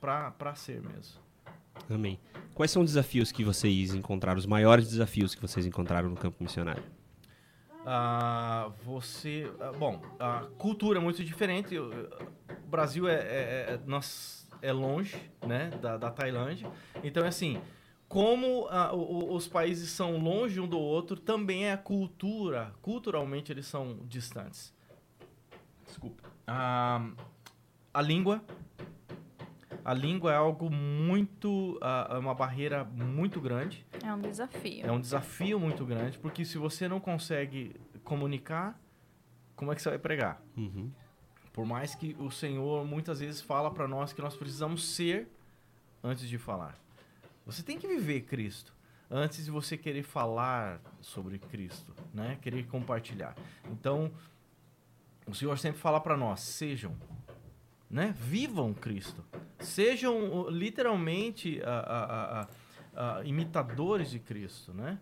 [0.00, 1.21] para ser mesmo.
[1.90, 2.18] Amém.
[2.54, 6.42] Quais são os desafios que vocês encontraram, os maiores desafios que vocês encontraram no campo
[6.42, 6.82] missionário?
[7.84, 11.76] Ah, você, ah, bom, a cultura é muito diferente.
[11.78, 11.90] O
[12.68, 13.18] Brasil é, é,
[13.74, 16.70] é, nós, é longe, né, da, da Tailândia.
[17.02, 17.60] Então, é assim,
[18.08, 22.72] como ah, o- os países são longe um do outro, também é a cultura.
[22.80, 24.72] Culturalmente eles são distantes.
[25.86, 26.22] Desculpa.
[26.46, 27.10] Ah,
[27.92, 28.42] a língua.
[29.84, 31.78] A língua é algo muito.
[31.82, 33.84] ah, é uma barreira muito grande.
[34.02, 34.86] É um desafio.
[34.86, 37.74] É um desafio muito grande, porque se você não consegue
[38.04, 38.80] comunicar,
[39.56, 40.40] como é que você vai pregar?
[40.56, 40.90] Uhum.
[41.52, 45.28] Por mais que o Senhor muitas vezes fala para nós que nós precisamos ser
[46.02, 46.78] antes de falar.
[47.44, 48.72] Você tem que viver Cristo
[49.10, 52.38] antes de você querer falar sobre Cristo, né?
[52.40, 53.36] Querer compartilhar.
[53.70, 54.10] Então,
[55.26, 56.96] o Senhor sempre fala para nós: sejam,
[57.92, 58.14] né?
[58.18, 59.22] Vivam Cristo.
[59.60, 62.48] Sejam literalmente ah, ah,
[62.96, 64.98] ah, imitadores de Cristo, né?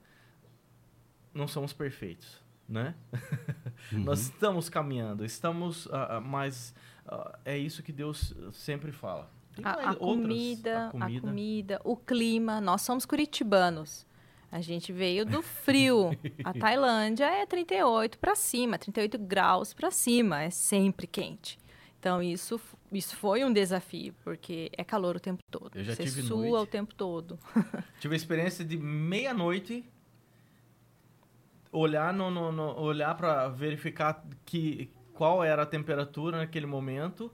[1.33, 2.97] Não somos perfeitos, né?
[3.93, 5.89] Nós estamos caminhando, estamos,
[6.25, 6.75] mas
[7.45, 9.31] é isso que Deus sempre fala.
[9.55, 12.61] Tem A, mais a outras, comida, a comida, o clima.
[12.61, 14.05] Nós somos curitibanos.
[14.51, 16.11] A gente veio do frio.
[16.43, 21.57] A Tailândia é 38 para cima, 38 graus para cima, é sempre quente.
[22.01, 22.59] Então isso,
[22.93, 25.77] isso foi um desafio, porque é calor o tempo todo.
[25.77, 26.55] Eu já Você tive sua noite.
[26.63, 27.39] o tempo todo.
[28.01, 29.85] Tive a experiência de meia-noite
[31.73, 37.31] olhar no, no- no- olhar para verificar que qual era a temperatura naquele momento,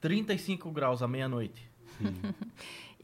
[0.00, 1.70] 35 graus à meia-noite.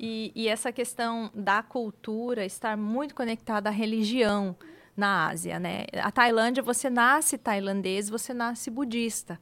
[0.02, 4.56] E, e essa questão da cultura estar muito conectada à religião
[4.96, 5.84] na Ásia, né?
[6.02, 9.38] A Tailândia, você nasce tailandês, você nasce budista.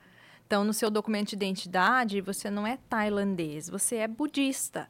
[0.49, 4.89] Então, no seu documento de identidade, você não é tailandês, você é budista.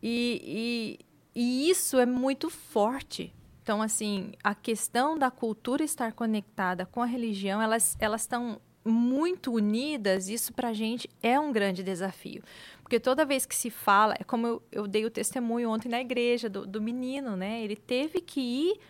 [0.00, 0.96] E,
[1.34, 3.34] e, e isso é muito forte.
[3.60, 9.52] Então, assim, a questão da cultura estar conectada com a religião, elas elas estão muito
[9.52, 10.28] unidas.
[10.28, 12.44] Isso, para a gente, é um grande desafio.
[12.80, 16.00] Porque toda vez que se fala, é como eu, eu dei o testemunho ontem na
[16.00, 17.60] igreja do, do menino, né?
[17.64, 18.80] Ele teve que ir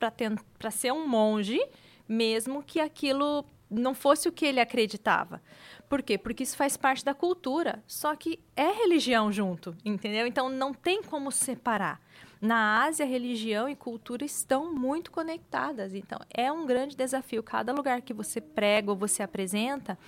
[0.00, 1.64] para ser um monge,
[2.08, 5.42] mesmo que aquilo não fosse o que ele acreditava.
[5.88, 6.18] Por quê?
[6.18, 7.82] Porque isso faz parte da cultura.
[7.86, 10.26] Só que é religião junto, entendeu?
[10.26, 12.00] Então não tem como separar.
[12.40, 15.94] Na Ásia, religião e cultura estão muito conectadas.
[15.94, 17.42] Então é um grande desafio.
[17.42, 19.98] Cada lugar que você prega ou você apresenta,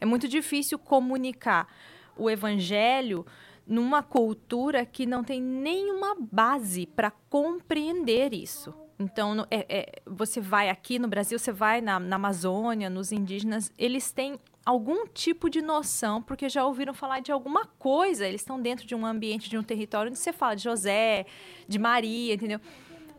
[0.00, 1.68] é muito difícil comunicar
[2.16, 3.24] o evangelho
[3.66, 8.74] numa cultura que não tem nenhuma base para compreender isso.
[8.98, 13.72] Então, é- é, você vai aqui no Brasil, você vai na, na Amazônia, nos indígenas,
[13.78, 18.60] eles têm algum tipo de noção, porque já ouviram falar de alguma coisa, eles estão
[18.60, 21.26] dentro de um ambiente, de um território onde você fala de José,
[21.66, 22.60] de Maria, entendeu?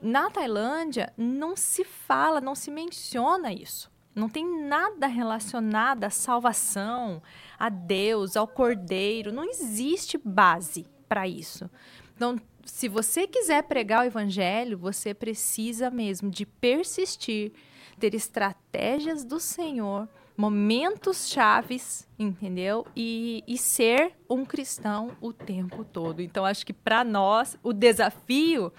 [0.01, 3.89] Na Tailândia, não se fala, não se menciona isso.
[4.13, 7.21] Não tem nada relacionado à salvação,
[7.57, 9.31] a Deus, ao Cordeiro.
[9.31, 11.69] Não existe base para isso.
[12.15, 12.37] Então,
[12.69, 17.51] se você quiser pregar o evangelho, você precisa mesmo de persistir,
[17.99, 20.07] ter estratégias do Senhor,
[20.37, 22.85] momentos chaves, entendeu?
[22.95, 26.21] E, e ser um cristão o tempo todo.
[26.21, 28.71] Então, acho que para nós, o desafio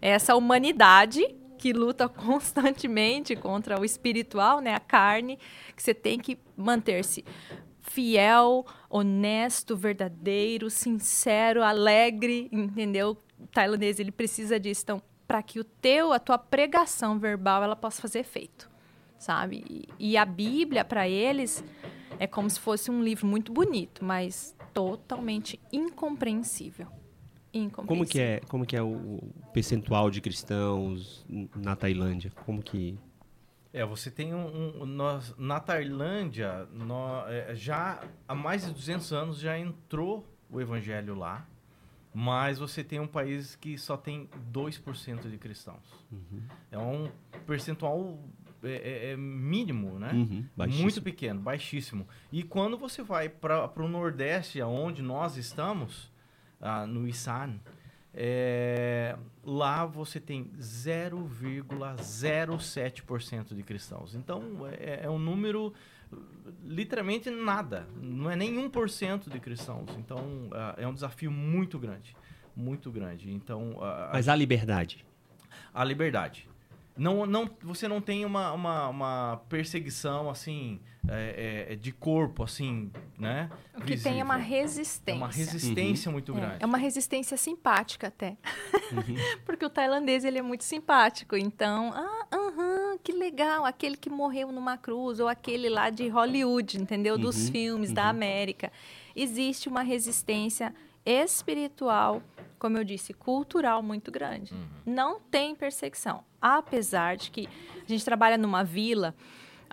[0.00, 1.24] é essa humanidade
[1.58, 5.38] que luta constantemente contra o espiritual, né, a carne,
[5.74, 7.24] que você tem que manter-se
[7.80, 13.16] fiel, honesto, verdadeiro, sincero, alegre, entendeu?
[13.40, 17.76] O tailandês ele precisa disso, então, para que o teu, a tua pregação verbal, ela
[17.76, 18.68] possa fazer efeito,
[19.18, 19.64] sabe?
[19.68, 21.62] E, e a Bíblia para eles
[22.18, 26.86] é como se fosse um livro muito bonito, mas totalmente incompreensível.
[27.52, 27.86] Incompreensível.
[27.86, 29.20] Como que é, como que é o
[29.52, 31.24] percentual de cristãos
[31.56, 32.30] na Tailândia?
[32.44, 32.98] Como que
[33.72, 34.82] É, você tem um.
[34.82, 40.58] um- nós, na Tailândia, nó- é, já há mais de 200 anos já entrou o
[40.60, 41.46] evangelho lá,
[42.14, 45.82] mas você tem um país que só tem 2% de cristãos.
[46.70, 47.10] É um
[47.46, 48.18] percentual
[48.62, 50.10] é, é- é mínimo, né?
[50.12, 50.44] Uhum.
[50.82, 52.06] Muito pequeno, baixíssimo.
[52.32, 56.10] E quando você vai para o Nordeste, aonde nós estamos,
[56.60, 57.60] ah, no Isan,
[58.12, 64.14] é, lá você tem 0,07% de cristãos.
[64.14, 65.72] Então é, é um número
[66.64, 69.88] literalmente nada, não é nem 1% de cristãos.
[69.98, 72.16] Então ah, é um desafio muito grande,
[72.54, 73.30] muito grande.
[73.32, 75.04] Então ah, Mas há liberdade.
[75.72, 76.48] a liberdade.
[76.96, 82.90] Não, não, você não tem uma, uma, uma perseguição assim é, é, de corpo assim,
[83.16, 83.48] né?
[83.76, 84.58] O que tem é uma Visível.
[84.58, 85.12] resistência.
[85.12, 86.56] É uma resistência muito É, grande.
[86.58, 88.36] é uma resistência simpática até.
[88.90, 89.14] Uhum.
[89.46, 91.36] Porque o tailandês ele é muito simpático.
[91.36, 92.26] Então, ah,
[93.08, 97.16] que legal, aquele que morreu numa cruz, ou aquele lá de Hollywood, entendeu?
[97.16, 98.70] Dos Uhum, filmes da América.
[99.16, 100.74] Existe uma resistência
[101.06, 102.22] espiritual
[102.58, 104.52] como eu disse, cultural muito grande.
[104.52, 104.66] Uhum.
[104.84, 106.24] Não tem perseguição.
[106.42, 109.14] Apesar de que a gente trabalha numa vila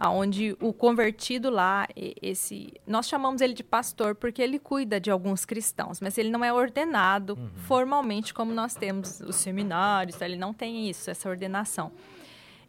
[0.08, 1.88] onde o convertido lá,
[2.22, 6.46] esse, nós chamamos ele de pastor porque ele cuida de alguns cristãos, mas ele não
[6.46, 7.50] é ordenado uhum.
[7.56, 11.92] formalmente como nós temos os seminários, ele não tem isso, essa ordenação.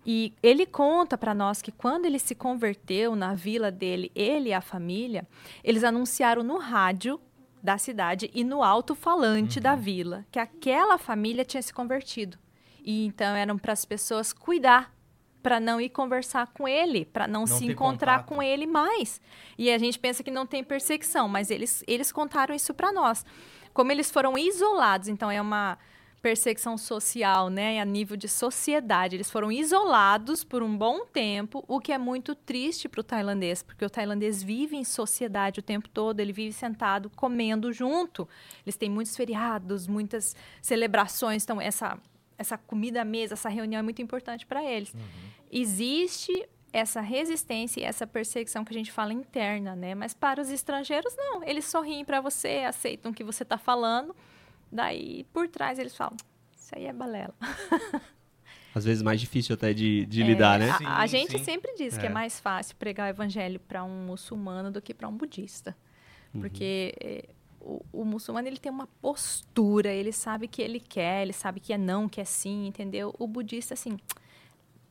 [0.07, 4.53] E ele conta para nós que quando ele se converteu na vila dele, ele e
[4.53, 5.27] a família,
[5.65, 7.21] eles anunciaram no rádio
[7.61, 9.63] da cidade e no alto-falante uhum.
[9.65, 12.39] da vila que aquela família tinha se convertido.
[12.85, 14.95] E então eram para as pessoas cuidar
[15.43, 18.29] para não ir conversar com ele, para não, não, se encontrar contato.
[18.29, 19.21] com ele mais.
[19.57, 23.25] E a gente pensa que não tem perseguição, mas eles, eles contaram isso para nós.
[23.73, 25.79] Como eles foram isolados, então é uma
[26.23, 29.17] perseguição social, né, a nível de sociedade.
[29.17, 33.63] Eles foram isolados por um bom tempo, o que é muito triste para o tailandês,
[33.63, 38.29] porque o tailandês vive em sociedade o tempo todo, ele vive sentado comendo junto.
[38.65, 41.99] Eles têm muitos feriados, muitas celebrações, então essa
[42.39, 44.93] essa comida à mesa, essa reunião é muito importante para eles.
[44.93, 45.01] Uhum.
[45.51, 49.95] Existe essa resistência e essa perseguição que a gente fala interna, né?
[49.95, 54.15] Mas para os estrangeiros não, eles sorriem para você, aceitam o que você está falando
[54.77, 56.15] Daí, por trás, eles falam,
[56.55, 57.35] isso aí é balela.
[58.75, 60.69] Às vezes mais difícil até de, de é, lidar, né?
[60.85, 61.45] A, gente sim.
[61.45, 62.01] sempre diz é.
[62.01, 65.75] que é mais fácil pregar o evangelho para um muçulmano do que para um budista.
[66.35, 66.43] Uhum.
[66.43, 67.25] Porque é,
[67.59, 71.73] o, o, muçulmano ele tem uma postura, ele sabe que ele quer, ele sabe que
[71.73, 73.15] é não, que é sim, entendeu?
[73.19, 73.97] O budista, assim,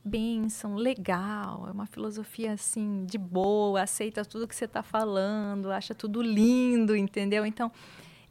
[0.03, 5.93] bênção, legal, é uma filosofia assim, de boa, aceita tudo que você está falando, acha
[5.93, 7.45] tudo lindo, entendeu?
[7.45, 7.71] Então,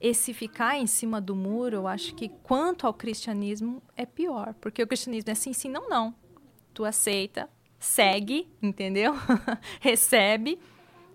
[0.04, 4.82] esse ficar em cima do muro, eu acho que quanto ao cristianismo é pior, porque
[4.82, 6.14] o cristianismo é sim, sim, não, não.
[6.74, 7.48] Tu aceita,
[7.78, 9.14] segue, entendeu?
[9.80, 10.58] Recebe,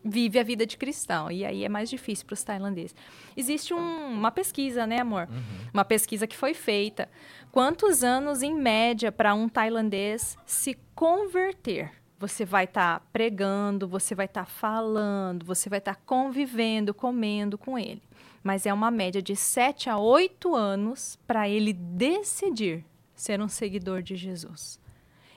[0.03, 1.29] vive a vida de cristão.
[1.29, 2.95] E aí é mais difícil para os tailandeses.
[3.37, 5.27] Existe um, uma pesquisa, né, amor?
[5.29, 5.69] Uhum.
[5.71, 7.07] Uma pesquisa que foi feita.
[7.51, 11.91] Quantos anos, em média, para um tailandês se converter?
[12.17, 16.91] Você vai estar tá pregando, você vai estar tá falando, você vai estar tá convivendo,
[16.91, 18.01] comendo com ele
[18.43, 22.85] mas é uma média de 7 a 8 anos para ele decidir
[23.15, 24.79] ser um seguidor de Jesus.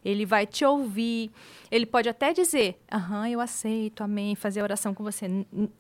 [0.05, 1.31] Ele vai te ouvir,
[1.71, 5.27] ele pode até dizer, aham, eu aceito, amém, fazer oração com você.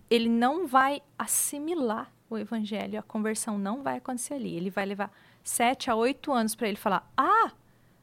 [0.09, 4.57] Ele não vai assimilar o evangelho, a conversão não vai acontecer ali.
[4.57, 5.12] Ele vai levar
[5.43, 7.51] sete a oito anos para ele falar, ah,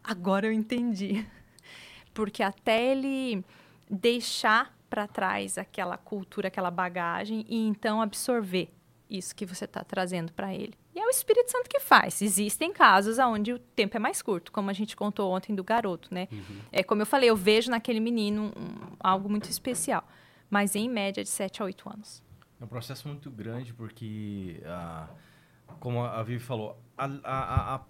[0.04, 1.26] agora eu entendi.
[2.14, 3.44] Porque até ele
[3.90, 8.70] deixar para trás aquela cultura, aquela bagagem e então absorver
[9.10, 10.74] isso que você está trazendo para ele.
[10.94, 12.22] E é o Espírito Santo que faz.
[12.22, 16.14] Existem casos onde o tempo é mais curto, como a gente contou ontem do garoto,
[16.14, 16.28] né?
[16.32, 16.60] Uhum.
[16.72, 20.08] É como eu falei, eu vejo naquele menino um, algo muito especial,
[20.50, 22.24] mas em média de 7 a 8 anos.
[22.62, 25.08] É um processo muito grande porque, ah,
[25.80, 27.82] como a Vivi falou, a, a, a,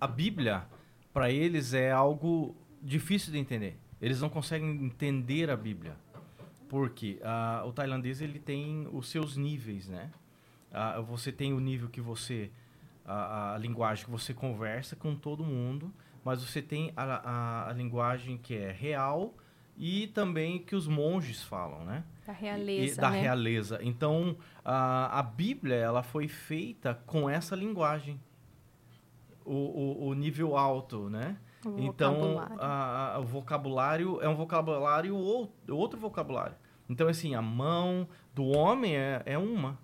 [0.00, 0.66] a Bíblia
[1.12, 3.78] para eles é algo difícil de entender.
[4.00, 5.96] Eles não conseguem entender a Bíblia
[6.68, 10.10] porque ah, o tailandês ele tem os seus níveis, né?
[10.74, 12.50] Uh, você tem o nível que você
[13.04, 15.92] a, a, linguagem que você conversa com todo mundo,
[16.24, 19.34] mas você tem a, a, a, linguagem que é real
[19.76, 22.04] e também que os monges falam, né?
[22.26, 22.98] Da realeza.
[22.98, 23.20] E, da né?
[23.20, 23.78] realeza.
[23.82, 28.18] Então, a, a Bíblia ela foi feita com essa linguagem,
[29.44, 31.36] o, o, o nível alto, né?
[31.64, 32.60] O então, vocabulário.
[32.60, 36.56] A, o vocabulário é um vocabulário ou outro vocabulário.
[36.88, 39.78] Então, assim, a mão do homem é, é uma,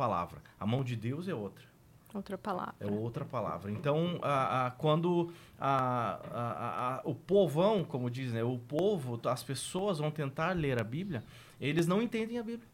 [0.00, 0.40] palavra.
[0.58, 1.62] A mão de Deus é outra.
[2.14, 2.74] Outra palavra.
[2.80, 3.70] É outra palavra.
[3.70, 5.30] Então, a, a, quando
[5.60, 10.84] a, a, o povão, como diz, né, o povo, as pessoas vão tentar ler a
[10.84, 11.22] Bíblia,
[11.60, 12.66] eles não entendem a Bíblia.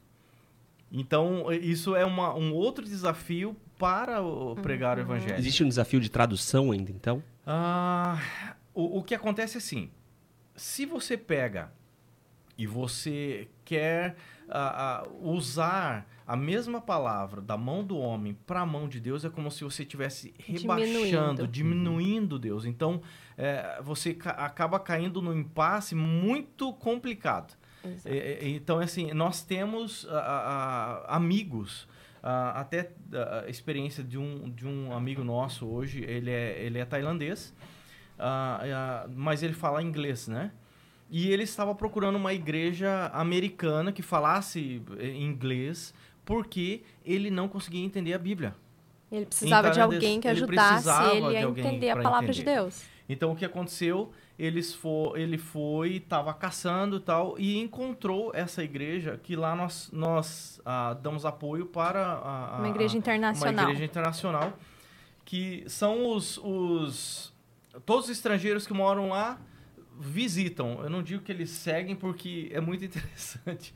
[0.91, 5.03] Então, isso é uma, um outro desafio para o, pregar uhum.
[5.03, 5.37] o Evangelho.
[5.37, 7.21] Existe um desafio de tradução ainda, então?
[7.45, 9.91] Ah, o, o que acontece é assim:
[10.55, 11.73] se você pega
[12.57, 14.17] e você quer
[15.21, 19.51] usar a mesma palavra da mão do homem para a mão de Deus é como
[19.51, 22.65] se você estivesse rebaixando, diminuindo, diminuindo Deus.
[22.65, 23.01] Então,
[23.39, 27.55] é, você ca acaba caindo num impasse muito complicado.
[28.05, 30.07] É, é, então, assim, nós temos
[31.07, 31.87] amigos,
[32.21, 37.55] até a experiência de um, de um amigo nosso hoje, ele é, ele é tailandês,
[39.15, 40.51] mas ele fala inglês, né?
[41.09, 45.95] E ele estava procurando uma igreja americana que falasse eh, inglês,
[46.27, 48.55] porque ele não conseguia entender a Bíblia.
[49.11, 52.51] Ele precisava de alguém que ajudasse ele, ele a entender a palavra entender.
[52.51, 52.85] de Deus.
[53.09, 54.13] Então o que aconteceu?
[54.37, 60.61] Eles for, ele foi, estava caçando tal, e encontrou essa igreja que lá nós, nós
[60.67, 63.65] ah, damos apoio para a, uma igreja internacional.
[63.65, 64.53] Uma igreja internacional.
[65.25, 67.33] que são os, os
[67.87, 69.39] todos os estrangeiros que moram lá
[69.99, 70.83] visitam.
[70.83, 73.75] Eu não digo que eles seguem porque é muito interessante.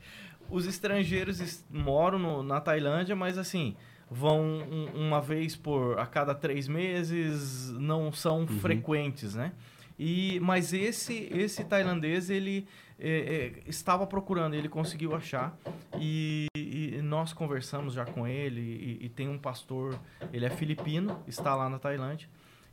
[0.49, 3.75] Os estrangeiros moram no, na Tailândia, mas assim
[4.13, 8.47] vão um, uma vez por a cada três meses, não são uhum.
[8.47, 9.53] frequentes, né?
[9.97, 12.67] E mas esse esse tailandês ele
[12.99, 15.57] é, é, estava procurando, ele conseguiu achar
[15.97, 19.97] e, e, nós conversamos já com ele e, e, tem um pastor,
[20.31, 22.27] ele é filipino, está lá na Tailândia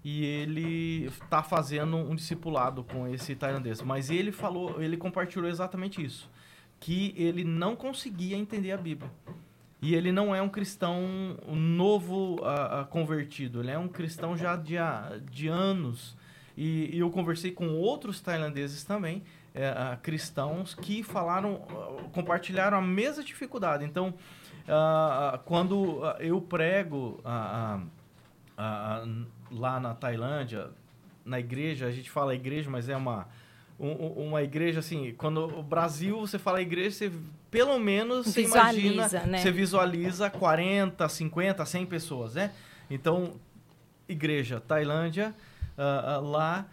[0.05, 3.83] e ele está fazendo um discipulado com esse tailandês.
[3.83, 6.31] Mas ele falou, ele compartilhou exatamente isso,
[6.79, 9.11] que ele não conseguia entender a Bíblia.
[9.81, 14.57] E ele não é um cristão novo uh, uh, convertido, ele é um cristão já
[14.57, 16.17] de, uh, de anos.
[16.57, 19.23] E, e, eu conversei com outros tailandeses também,
[19.55, 21.61] uh, cristãos, que falaram,
[22.13, 23.85] compartilharam a mesma dificuldade.
[23.85, 24.15] Então,
[25.47, 27.23] quando eu prego
[29.51, 30.71] lá na Tailândia,
[31.25, 33.29] na igreja, a gente fala igreja, mas é uma,
[33.79, 33.93] um,
[34.29, 37.13] uma igreja assim, quando o Brasil você fala igreja, você
[37.51, 39.39] pelo menos você imagina, né?
[39.39, 42.53] você visualiza 40, 50, 100 pessoas, né?
[42.91, 43.35] Então,
[44.09, 45.35] igreja, Tailândia,
[45.77, 46.67] uh, uh, lá,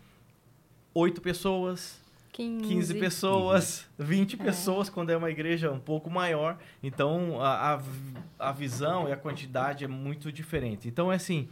[0.94, 2.00] oito pessoas,
[2.32, 4.44] 15, 15 pessoas, 20 é.
[4.44, 6.58] pessoas, quando é uma igreja um pouco maior.
[6.84, 10.88] Então, a, a, a visão e a quantidade é muito diferente.
[10.88, 11.48] Então, é assim,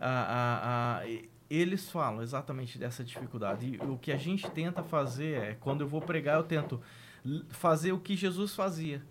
[0.00, 1.06] a, a,
[1.48, 3.66] eles falam exatamente dessa dificuldade.
[3.66, 6.80] E o que a gente tenta fazer é, quando eu vou pregar, eu tento
[7.48, 9.02] fazer o que Jesus fazia.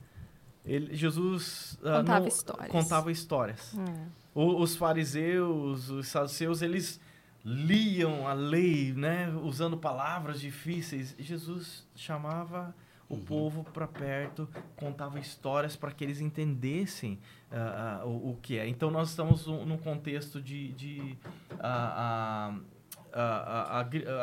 [0.65, 2.71] Ele, Jesus ah, contava não, histórias.
[2.71, 3.77] Contava histórias.
[3.77, 4.07] É.
[4.33, 6.99] O, os fariseus, os saduceus, eles
[7.43, 11.15] liam a lei, né, usando palavras difíceis.
[11.19, 12.75] Jesus chamava
[13.07, 13.21] o uhum.
[13.21, 17.19] povo para perto, contava histórias para que eles entendessem
[17.55, 18.67] uh, uh, o, o, que é.
[18.67, 21.17] Então nós estamos num contexto de, de
[21.53, 22.61] uh,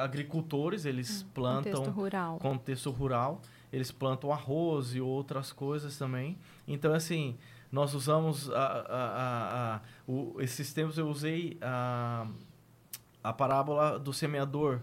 [0.02, 2.38] agricultores, eles hum, plantam contexto rural.
[2.38, 3.40] contexto rural
[3.72, 6.36] eles plantam arroz e outras coisas também.
[6.68, 7.36] Então, assim,
[7.70, 12.26] nós usamos a, a, a, a o, esses tempos eu usei a,
[13.24, 14.80] a parábola do semeador,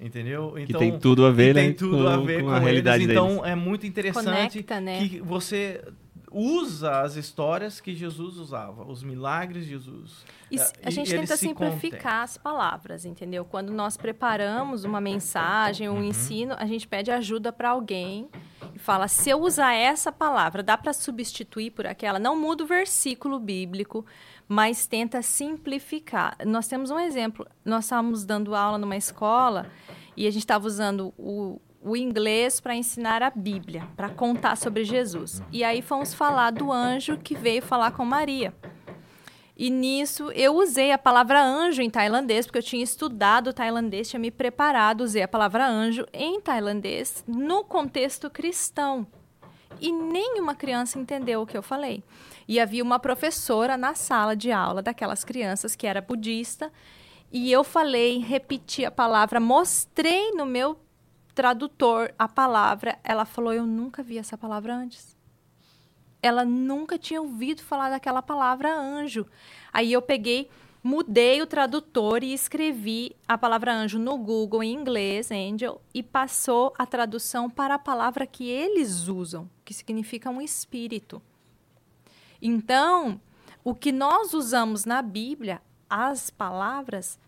[0.00, 0.54] entendeu?
[0.56, 1.64] Então, que tem tudo a ver, né?
[1.64, 3.14] Tem tudo com, a ver com, com a realidade eles.
[3.14, 5.06] Então, é muito interessante Conecta, né?
[5.06, 5.84] que você
[6.32, 10.24] usa as histórias que Jesus usava, os milagres de Jesus.
[10.50, 12.10] E a gente tenta simplificar contem.
[12.10, 13.44] as palavras, entendeu?
[13.44, 16.04] Quando nós preparamos uma mensagem, um uhum.
[16.04, 18.28] ensino, a gente pede ajuda para alguém
[18.74, 22.18] e fala: se eu usar essa palavra, dá para substituir por aquela?
[22.18, 24.04] Não muda o versículo bíblico,
[24.46, 26.36] mas tenta simplificar.
[26.46, 27.46] Nós temos um exemplo.
[27.64, 29.70] Nós estávamos dando aula numa escola
[30.16, 34.84] e a gente estava usando o, o inglês para ensinar a Bíblia, para contar sobre
[34.84, 35.42] Jesus.
[35.50, 38.54] E aí fomos falar do anjo que veio falar com Maria.
[39.56, 44.20] E nisso eu usei a palavra anjo em tailandês, porque eu tinha estudado tailandês, tinha
[44.20, 49.06] me preparado, usei a palavra anjo em tailandês no contexto cristão.
[49.80, 52.02] E nenhuma criança entendeu o que eu falei.
[52.46, 56.72] E havia uma professora na sala de aula daquelas crianças que era budista,
[57.32, 60.78] e eu falei, repeti a palavra, mostrei no meu
[61.34, 65.16] tradutor a palavra, ela falou: Eu nunca vi essa palavra antes.
[66.22, 69.26] Ela nunca tinha ouvido falar daquela palavra anjo.
[69.72, 70.48] Aí eu peguei,
[70.82, 76.72] mudei o tradutor e escrevi a palavra anjo no Google em inglês, angel, e passou
[76.78, 81.20] a tradução para a palavra que eles usam, que significa um espírito.
[82.40, 83.20] Então,
[83.64, 87.18] o que nós usamos na Bíblia, as palavras,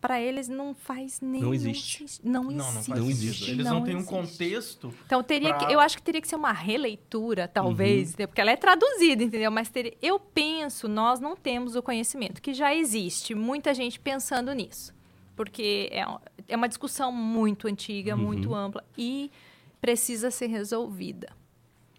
[0.00, 2.90] para eles não faz nenhum não existe não, não existe.
[2.90, 3.50] Não, não existe.
[3.50, 5.66] Eles não, não têm um contexto então teria pra...
[5.66, 8.26] que eu acho que teria que ser uma releitura talvez uhum.
[8.26, 9.50] porque ela é traduzida entendeu?
[9.50, 14.52] Mas teria, eu penso nós não temos o conhecimento que já existe muita gente pensando
[14.52, 14.94] nisso
[15.34, 16.04] porque é,
[16.48, 18.22] é uma discussão muito antiga uhum.
[18.22, 19.30] muito ampla e
[19.80, 21.28] precisa ser resolvida.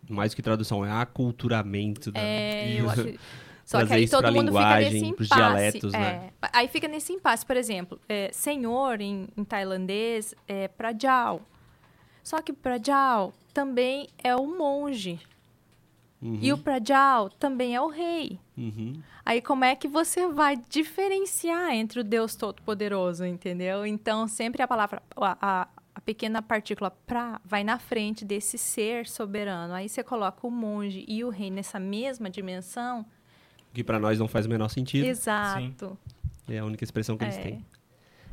[0.09, 2.19] Mais que tradução é aculturamento da...
[2.19, 3.13] é, eu acho
[3.69, 5.29] Só que aí todo mundo fica nesse impasse.
[5.29, 5.97] Dialetos, é.
[5.99, 6.31] né?
[6.41, 11.39] Aí fica nesse impasse, por exemplo, é, senhor em, em, tailandês é prajal.
[12.23, 15.19] Só que prajal também é o monge.
[16.19, 16.39] Uhum.
[16.41, 18.39] E o prajal também é o rei.
[18.57, 19.03] Uhum.
[19.23, 23.85] Aí como é que você vai diferenciar entre o Deus Todo-Poderoso, entendeu?
[23.85, 29.07] Então sempre a palavra, a, a, a pequena partícula pra vai na frente desse ser
[29.07, 29.75] soberano.
[29.75, 33.05] Aí você coloca o monge e o rei nessa mesma dimensão
[33.73, 35.05] que para nós não faz o menor sentido.
[35.05, 35.97] Exato.
[36.47, 36.53] Sim.
[36.53, 37.27] É a única expressão que é.
[37.27, 37.65] eles têm.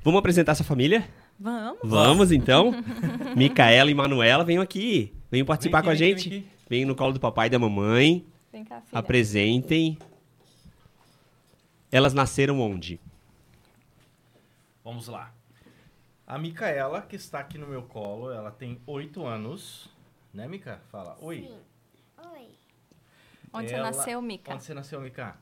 [0.02, 1.08] Vamos apresentar essa família?
[1.38, 1.78] Vamos.
[1.82, 2.72] Vamos, então.
[3.36, 5.12] Micaela e Manuela, venham aqui.
[5.30, 6.28] Venham participar aqui, com a gente.
[6.28, 8.26] Vem Venham no colo do papai e da mamãe.
[8.52, 8.98] Vem cá, filha.
[8.98, 9.98] Apresentem.
[11.90, 13.00] Elas nasceram onde?
[14.82, 15.32] Vamos lá.
[16.26, 19.88] A Micaela, que está aqui no meu colo, ela tem oito anos.
[20.32, 20.80] Né, Mica?
[20.90, 21.16] Fala.
[21.20, 21.42] Oi.
[21.42, 21.58] Sim.
[22.32, 22.48] Oi.
[23.52, 24.54] Onde Ela- você nasceu, Mica?
[24.54, 25.36] Onde você nasceu, Mica?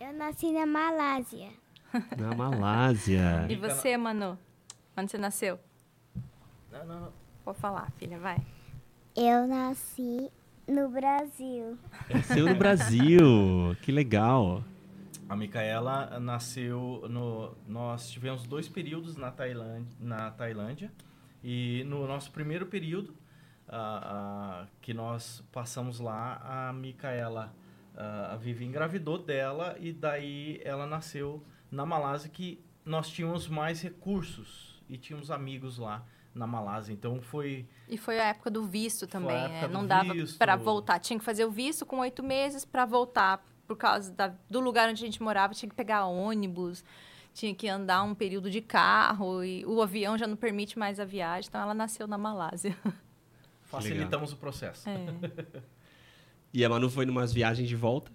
[0.00, 1.50] Eu nasci na Malásia.
[2.18, 3.46] Na Malásia.
[3.50, 4.38] E você, Manu?
[4.96, 5.58] Onde você nasceu?
[6.72, 7.12] Não, não, não.
[7.44, 8.38] Vou falar, filha, vai.
[9.16, 10.30] Eu nasci
[10.68, 11.76] no Brasil.
[12.08, 13.76] Nasceu no Brasil.
[13.82, 14.62] Que legal.
[15.28, 17.54] A Micaela nasceu no.
[17.66, 20.90] Nós tivemos dois períodos na Tailândia, na Tailândia
[21.42, 23.14] e no nosso primeiro período
[24.80, 27.52] que nós passamos lá, a Micaela,
[27.96, 34.82] a Vivi engravidou dela e daí ela nasceu na Malásia que nós tínhamos mais recursos
[34.88, 36.04] e tínhamos amigos lá
[36.34, 36.92] na Malásia.
[36.92, 40.98] Então foi E foi a época do visto também, do Não dava para voltar.
[40.98, 43.44] Tinha que fazer o visto com oito meses para voltar.
[43.66, 46.82] Por causa da- do lugar onde a gente morava, tinha que pegar ônibus,
[47.32, 49.44] tinha que andar um período de carro.
[49.44, 51.48] E o avião já não permite mais a viagem.
[51.48, 52.76] Então, ela nasceu na Malásia.
[53.70, 54.88] facilitamos o processo.
[54.88, 55.60] É.
[56.52, 58.10] E a Manu foi numas viagens de volta.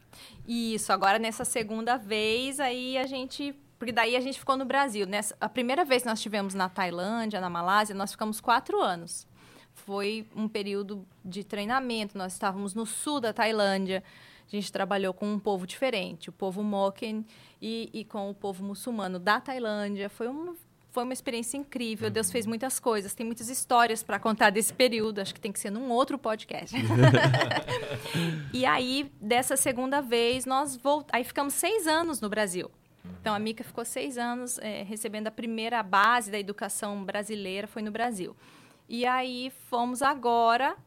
[0.46, 3.56] Isso, agora nessa segunda vez, aí a gente.
[3.80, 5.06] Porque daí a gente ficou no Brasil.
[5.06, 9.28] Nessa, a primeira vez que nós estivemos na Tailândia, na Malásia, nós ficamos quatro anos.
[9.74, 12.18] Foi um período de treinamento.
[12.18, 14.04] Nós estávamos no sul da Tailândia.
[14.48, 17.26] A gente trabalhou com um povo diferente, o povo Moken,
[17.62, 20.10] e, e com o povo muçulmano da Tailândia.
[20.10, 20.56] Foi uma,
[20.96, 22.10] foi uma experiência incrível.
[22.10, 23.14] Deus fez muitas coisas.
[23.14, 25.20] Tem muitas histórias para contar desse período.
[25.20, 26.74] Acho que tem que ser num outro podcast.
[28.54, 31.14] E aí, dessa segunda vez, nós voltamos.
[31.14, 32.72] Aí ficamos seis anos no Brasil.
[33.20, 37.82] Então, a Mica ficou seis anos eh, recebendo a primeira base da educação brasileira, foi
[37.82, 38.34] no Brasil.
[38.88, 40.78] E aí, fomos agora,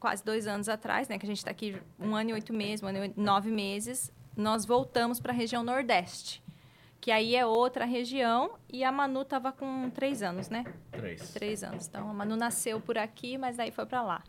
[0.00, 1.16] quase dois anos atrás, né?
[1.18, 4.12] Que a gente está aqui um ano e oito meses, um ano e nove meses,
[4.36, 6.42] nós voltamos para a região Nordeste.
[7.00, 10.64] Que aí é outra região, e a Manu estava com três anos, né?
[10.90, 11.30] Três.
[11.32, 11.86] Três anos.
[11.86, 14.22] Então, a Manu nasceu por aqui, mas daí foi para lá.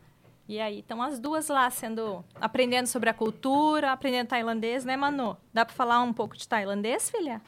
[0.47, 2.23] E aí, estão as duas lá sendo...
[2.35, 5.35] Aprendendo sobre a cultura, aprendendo tailandês, né, Manu?
[5.53, 7.41] Dá para falar um pouco de tailandês, filha?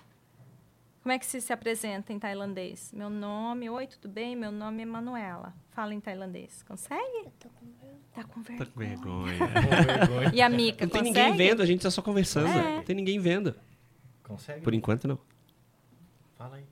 [1.02, 2.92] Como é que se, se apresenta em tailandês?
[2.94, 3.70] Meu nome...
[3.70, 4.36] Oi, tudo bem?
[4.36, 5.54] Meu nome é Manuela.
[5.70, 6.62] Fala em tailandês.
[6.64, 7.26] Consegue?
[7.26, 8.00] Eu tô com vergonha.
[8.14, 9.38] Tá com Tá com vergonha.
[9.38, 10.08] vergonha.
[10.08, 10.32] Com vergonha.
[10.34, 11.30] E a Mica, Não tem consegue?
[11.30, 12.48] ninguém vendo, a gente tá só conversando.
[12.50, 12.76] É.
[12.78, 13.56] Não tem ninguém vendo.
[14.30, 14.62] Consegue?
[14.62, 15.20] Por enquanto, não.
[16.38, 16.66] Fala aí.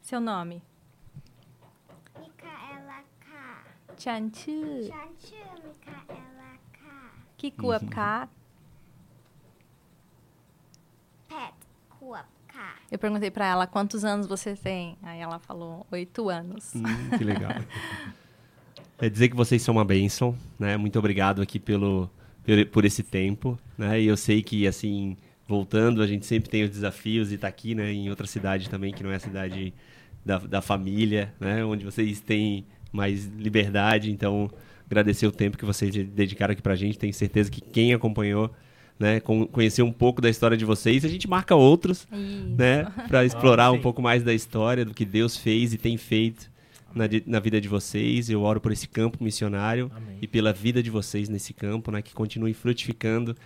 [0.00, 0.62] Seu nome?
[2.18, 3.64] Micaela K.
[3.96, 7.10] chantu chantu Micaela K.
[7.36, 7.88] Que uhum.
[7.88, 8.28] K?
[11.28, 11.54] Pet
[11.88, 12.76] cuap K.
[12.90, 14.98] Eu perguntei para ela quantos anos você tem.
[15.02, 16.74] Aí ela falou oito anos.
[16.74, 16.82] Hum,
[17.16, 17.52] que legal.
[19.04, 20.76] É dizer que vocês são uma bênção, né?
[20.76, 22.08] Muito obrigado aqui pelo,
[22.70, 24.00] por, esse tempo, né?
[24.00, 25.16] E eu sei que, assim,
[25.48, 27.92] voltando, a gente sempre tem os desafios e tá aqui, né?
[27.92, 29.74] Em outra cidade também, que não é a cidade
[30.24, 31.64] da, da família, né?
[31.64, 34.08] Onde vocês têm mais liberdade.
[34.10, 34.48] Então,
[34.86, 36.96] agradecer o tempo que vocês de- dedicaram aqui pra gente.
[36.96, 38.52] Tenho certeza que quem acompanhou,
[39.00, 39.18] né?
[39.18, 41.04] con- conheceu um pouco da história de vocês.
[41.04, 42.54] A gente marca outros, Isso.
[42.56, 42.84] né?
[43.08, 46.51] Para explorar Ah, um pouco mais da história, do que Deus fez e tem feito
[46.94, 48.28] na, na vida de vocês.
[48.30, 50.18] Eu oro por esse campo missionário Amém.
[50.22, 52.02] e pela vida de vocês nesse campo, né?
[52.02, 53.36] Que continue frutificando.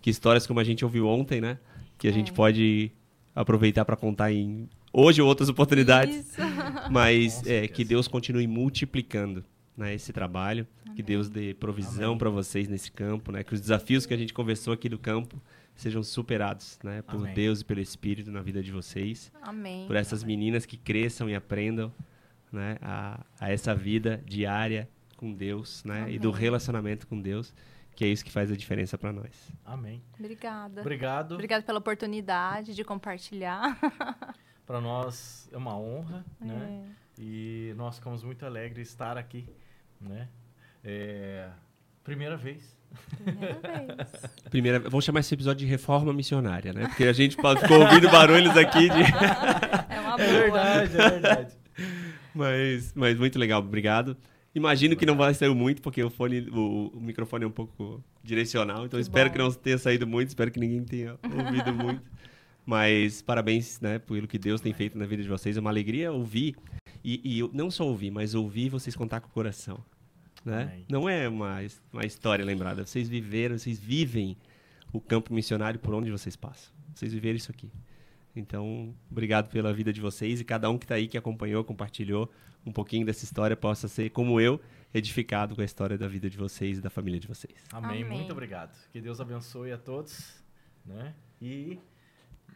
[0.00, 1.58] Que histórias como a gente ouviu ontem, né?
[1.98, 2.34] Que a gente É.
[2.34, 2.90] pode
[3.34, 6.16] aproveitar para contar em hoje ou outras oportunidades.
[6.16, 6.40] Isso.
[6.90, 9.44] Mas é, que Deus continue multiplicando
[9.76, 10.66] né, esse trabalho.
[10.94, 12.18] Que Deus dê provisão Amém.
[12.18, 13.42] para vocês nesse campo, né?
[13.42, 15.42] Que os desafios que a gente conversou aqui do campo
[15.74, 17.02] sejam superados, né?
[17.02, 17.34] Por Amém.
[17.34, 19.32] Deus e pelo Espírito na vida de vocês.
[19.42, 19.86] Amém.
[19.88, 21.92] Por essas meninas que cresçam e aprendam,
[22.54, 22.78] né?
[22.80, 26.10] A, a essa vida diária com Deus, né?
[26.10, 26.40] E do Amém.
[26.40, 27.52] relacionamento com Deus,
[27.94, 29.52] que é isso que faz a diferença para nós.
[29.64, 30.02] Amém.
[30.18, 30.80] Obrigada.
[30.80, 31.32] Obrigado.
[31.32, 33.78] Obrigada pela oportunidade de compartilhar.
[34.66, 36.86] Para nós é uma honra, né?
[37.18, 37.20] É.
[37.20, 39.46] E nós ficamos muito alegres de estar aqui,
[40.00, 40.28] né?
[40.82, 41.48] É,
[42.02, 42.74] primeira vez.
[43.22, 44.32] Primeira vez.
[44.50, 46.86] Primeira, vamos chamar esse episódio de reforma missionária, né?
[46.88, 49.02] Porque a gente ficou ouvindo barulhos aqui de
[49.90, 50.24] É uma boa.
[50.24, 51.53] É verdade, é verdade.
[52.34, 54.16] Mas, mas muito legal, obrigado.
[54.54, 58.02] Imagino que não vai sair muito, porque o fone, o, o microfone é um pouco
[58.22, 59.32] direcional, então Que espero bom.
[59.32, 62.02] que não tenha saído muito, espero que ninguém tenha ouvido muito.
[62.64, 65.56] Mas parabéns, né, pelo que Deus tem feito na vida de vocês.
[65.56, 66.56] É uma alegria ouvir,
[67.04, 69.78] e, e eu- não só ouvir, mas ouvir vocês contar com o coração.
[70.44, 70.80] Né?
[70.88, 71.58] Não é uma,
[71.92, 74.36] uma história lembrada, vocês viveram, vocês vivem
[74.92, 76.72] o campo missionário por onde vocês passam.
[76.94, 77.68] Vocês viveram isso aqui.
[78.36, 82.30] Então, obrigado pela vida de vocês e cada um que está aí, que acompanhou, compartilhou
[82.66, 84.60] um pouquinho dessa história, possa ser, como eu,
[84.92, 87.54] edificado com a história da vida de vocês e da família de vocês.
[87.72, 88.02] Amém.
[88.02, 88.18] Amém.
[88.18, 88.74] Muito obrigado.
[88.90, 90.42] Que Deus abençoe a todos.
[90.84, 91.14] né?
[91.40, 91.78] E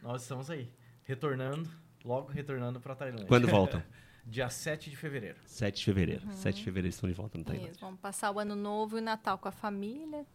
[0.01, 0.69] nós estamos aí,
[1.03, 1.69] retornando,
[2.03, 3.27] logo retornando para Tailândia.
[3.27, 3.81] Quando voltam?
[4.25, 5.37] Dia 7 de fevereiro.
[5.45, 6.31] 7 de fevereiro.
[6.33, 7.71] 7 de fevereiro estão de volta no Tailândia.
[7.71, 10.25] Isso, vamos passar o ano novo e o Natal com a família.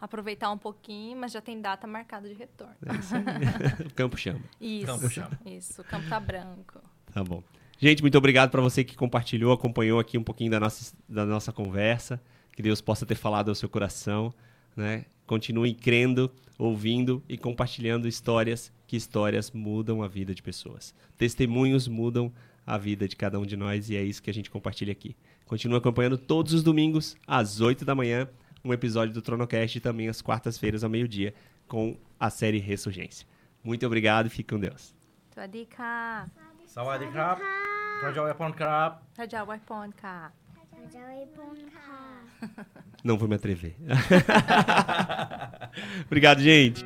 [0.00, 2.74] Aproveitar um pouquinho, mas já tem data marcada de retorno.
[2.86, 3.86] É isso aí.
[3.86, 4.40] o campo chama.
[4.60, 4.86] Isso.
[4.86, 5.40] Campo chama.
[5.46, 6.80] Isso, o campo tá branco.
[7.12, 7.42] Tá bom.
[7.78, 11.52] Gente, muito obrigado para você que compartilhou, acompanhou aqui um pouquinho da nossa, da nossa
[11.52, 12.20] conversa.
[12.54, 14.32] Que Deus possa ter falado ao seu coração.
[14.74, 15.04] Né?
[15.26, 20.94] Continue crendo, ouvindo e compartilhando histórias, que histórias mudam a vida de pessoas.
[21.18, 22.32] Testemunhos mudam
[22.66, 25.16] a vida de cada um de nós e é isso que a gente compartilha aqui.
[25.44, 28.28] Continue acompanhando todos os domingos, às 8 da manhã,
[28.66, 31.32] um episódio do Tronocast também às quartas-feiras ao meio-dia
[31.68, 33.26] com a série Ressurgência.
[33.62, 34.94] Muito obrigado e fique com Deus.
[43.02, 43.76] Não vou me atrever.
[46.06, 46.84] obrigado, gente.